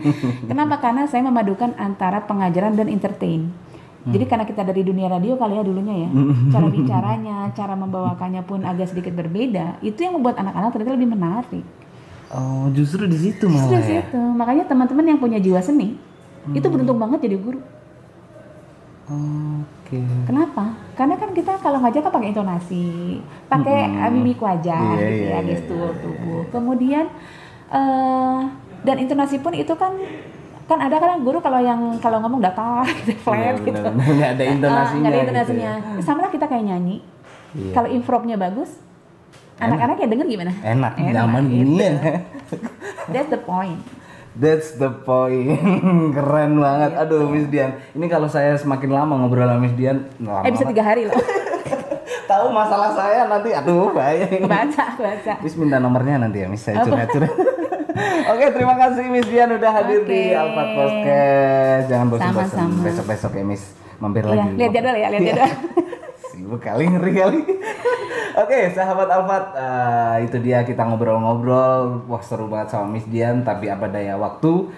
Kenapa? 0.50 0.76
Karena 0.84 1.08
saya 1.08 1.24
memadukan 1.24 1.72
antara 1.80 2.20
pengajaran 2.28 2.76
dan 2.76 2.92
entertain. 2.92 3.48
Jadi 4.06 4.22
karena 4.30 4.46
kita 4.46 4.62
dari 4.62 4.86
dunia 4.86 5.10
radio 5.10 5.34
kali 5.34 5.58
ya 5.58 5.66
dulunya 5.66 6.06
ya, 6.06 6.10
cara 6.54 6.66
bicaranya, 6.70 7.36
cara 7.58 7.74
membawakannya 7.74 8.42
pun 8.46 8.62
agak 8.62 8.94
sedikit 8.94 9.10
berbeda. 9.18 9.82
Itu 9.82 10.06
yang 10.06 10.14
membuat 10.14 10.38
anak-anak 10.38 10.70
ternyata 10.70 10.94
lebih 10.94 11.10
menarik. 11.10 11.66
Oh, 12.30 12.70
justru 12.70 13.06
di 13.10 13.18
situ 13.18 13.50
malah 13.50 13.66
Terus 13.70 13.86
ya. 13.90 14.02
itu, 14.06 14.18
makanya 14.18 14.64
teman-teman 14.66 15.14
yang 15.14 15.18
punya 15.18 15.38
jiwa 15.38 15.58
seni 15.62 15.98
itu 16.54 16.66
beruntung 16.70 16.98
banget 16.98 17.26
jadi 17.26 17.36
guru. 17.38 17.58
Oke. 19.06 20.02
Kenapa? 20.26 20.74
Karena 20.92 21.14
kan 21.14 21.30
kita 21.30 21.52
kalau 21.58 21.78
ngajar 21.78 22.02
kan 22.02 22.10
pakai 22.10 22.30
intonasi, 22.30 22.86
pakai 23.46 23.86
Mm-mm. 23.86 24.10
mimik 24.12 24.42
wajah, 24.42 24.82
Iya, 24.82 24.98
gitu 24.98 25.14
iya, 25.14 25.30
ya, 25.30 25.38
iya, 25.38 25.46
gestur 25.46 25.90
tubuh. 25.96 26.42
Kemudian 26.50 27.06
eh 27.66 28.38
dan 28.82 28.96
intonasi 28.98 29.38
pun 29.38 29.50
itu 29.50 29.70
kan 29.72 29.94
kan 30.66 30.78
ada 30.80 30.98
kan 30.98 31.18
guru 31.18 31.38
kalau 31.38 31.58
yang 31.58 31.78
kalau 31.96 32.18
ngomong 32.18 32.42
datar 32.42 32.82
gitu, 32.98 33.14
flat 33.22 33.54
gitu. 33.62 33.70
Benar-benar 33.70 33.94
Iya, 34.02 34.10
nggak 34.12 34.30
ada 34.32 34.42
Ah, 34.42 34.50
intonasinya. 34.50 34.98
nggak 34.98 35.06
ada 35.06 35.18
gitu 35.18 35.30
intonasinya. 35.30 35.72
ya. 35.94 36.02
Sama 36.02 36.18
lah 36.20 36.30
kita 36.30 36.46
kayak 36.46 36.64
nyanyi. 36.66 36.96
Iya. 37.54 37.72
Kalau 37.72 37.88
improve-nya 37.88 38.36
bagus, 38.36 38.70
anak-anak 39.56 39.96
yang 39.96 40.10
denger 40.10 40.26
gimana? 40.28 40.52
Enak, 40.60 40.92
Enak, 40.98 41.12
zaman 41.14 41.42
gitu. 41.46 41.54
gini 41.54 41.76
ya. 41.78 41.94
That's 43.06 43.30
the 43.30 43.38
point. 43.38 43.78
That's 44.36 44.76
the 44.76 44.92
point. 44.92 45.56
Keren 46.16 46.60
banget. 46.60 46.90
Gitu. 46.92 47.02
Aduh, 47.02 47.24
Miss 47.26 47.48
Dian. 47.48 47.80
Ini 47.96 48.06
kalau 48.06 48.28
saya 48.28 48.52
semakin 48.54 48.92
lama 48.92 49.16
ngobrol 49.16 49.48
sama 49.48 49.58
Miss 49.58 49.72
Dian, 49.72 50.04
lama 50.20 50.44
Eh 50.44 50.52
bisa 50.52 50.68
tiga 50.68 50.84
hari 50.84 51.08
loh. 51.08 51.16
tahu 52.30 52.50
masalah 52.50 52.90
saya 52.92 53.24
nanti 53.24 53.54
aduh 53.54 53.94
bahaya 53.94 54.26
ini. 54.28 54.44
baca, 54.44 54.84
baca. 54.94 55.32
Miss 55.40 55.54
minta 55.54 55.78
nomornya 55.78 56.18
nanti 56.18 56.42
ya, 56.42 56.46
Miss 56.46 56.60
saya 56.60 56.82
curhat-curhat. 56.82 57.32
Oke, 58.28 58.44
terima 58.52 58.76
kasih 58.76 59.08
Miss 59.08 59.24
Dian 59.24 59.48
udah 59.48 59.70
hadir 59.72 60.04
di 60.04 60.20
Oke. 60.28 60.36
Alphard 60.36 60.70
Podcast. 60.74 61.84
Jangan 61.88 62.06
bosan-bosan 62.12 62.68
besok-besok 62.82 63.32
ya 63.32 63.44
Miss 63.46 63.64
mampir 63.96 64.20
Iya, 64.20 64.32
lagi. 64.36 64.48
lihat 64.52 64.72
jadwal 64.74 64.94
ya, 64.94 65.08
lihat 65.08 65.22
Iya. 65.22 65.32
jadwal. 65.32 65.52
Sibuk 66.46 66.62
kali 66.62 66.86
ngeri 66.86 67.12
kali. 67.18 67.42
Oke, 68.46 68.70
sahabat 68.70 69.10
Alfat, 69.10 69.58
eh, 69.58 70.30
itu 70.30 70.38
dia 70.38 70.62
kita 70.62 70.86
ngobrol-ngobrol. 70.86 72.06
Wah 72.06 72.22
seru 72.22 72.46
banget 72.46 72.70
sama 72.70 72.94
Miss 72.94 73.02
Dian, 73.10 73.42
tapi 73.42 73.66
apa 73.66 73.90
daya 73.90 74.14
waktu 74.14 74.70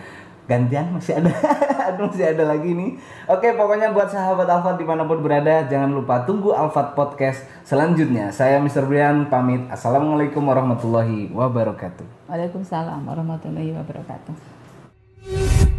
gantian 0.49 0.97
masih 0.97 1.21
ada, 1.21 1.29
aduh 1.93 2.09
masih 2.09 2.33
ada 2.33 2.49
lagi 2.49 2.73
nih. 2.73 2.97
Oke, 3.29 3.53
pokoknya 3.53 3.93
buat 3.93 4.09
sahabat 4.09 4.49
Alfat 4.49 4.81
di 4.81 4.89
mana 4.89 5.05
pun 5.05 5.21
berada, 5.21 5.69
jangan 5.69 5.93
lupa 5.93 6.25
tunggu 6.25 6.57
Alfat 6.57 6.97
Podcast 6.97 7.45
selanjutnya. 7.69 8.33
Saya 8.33 8.65
Mr. 8.65 8.89
Brian 8.89 9.29
pamit. 9.29 9.69
Assalamualaikum 9.69 10.41
warahmatullahi 10.41 11.29
wabarakatuh. 11.37 12.33
Waalaikumsalam 12.33 13.05
warahmatullahi 13.05 13.77
wabarakatuh. 13.77 15.77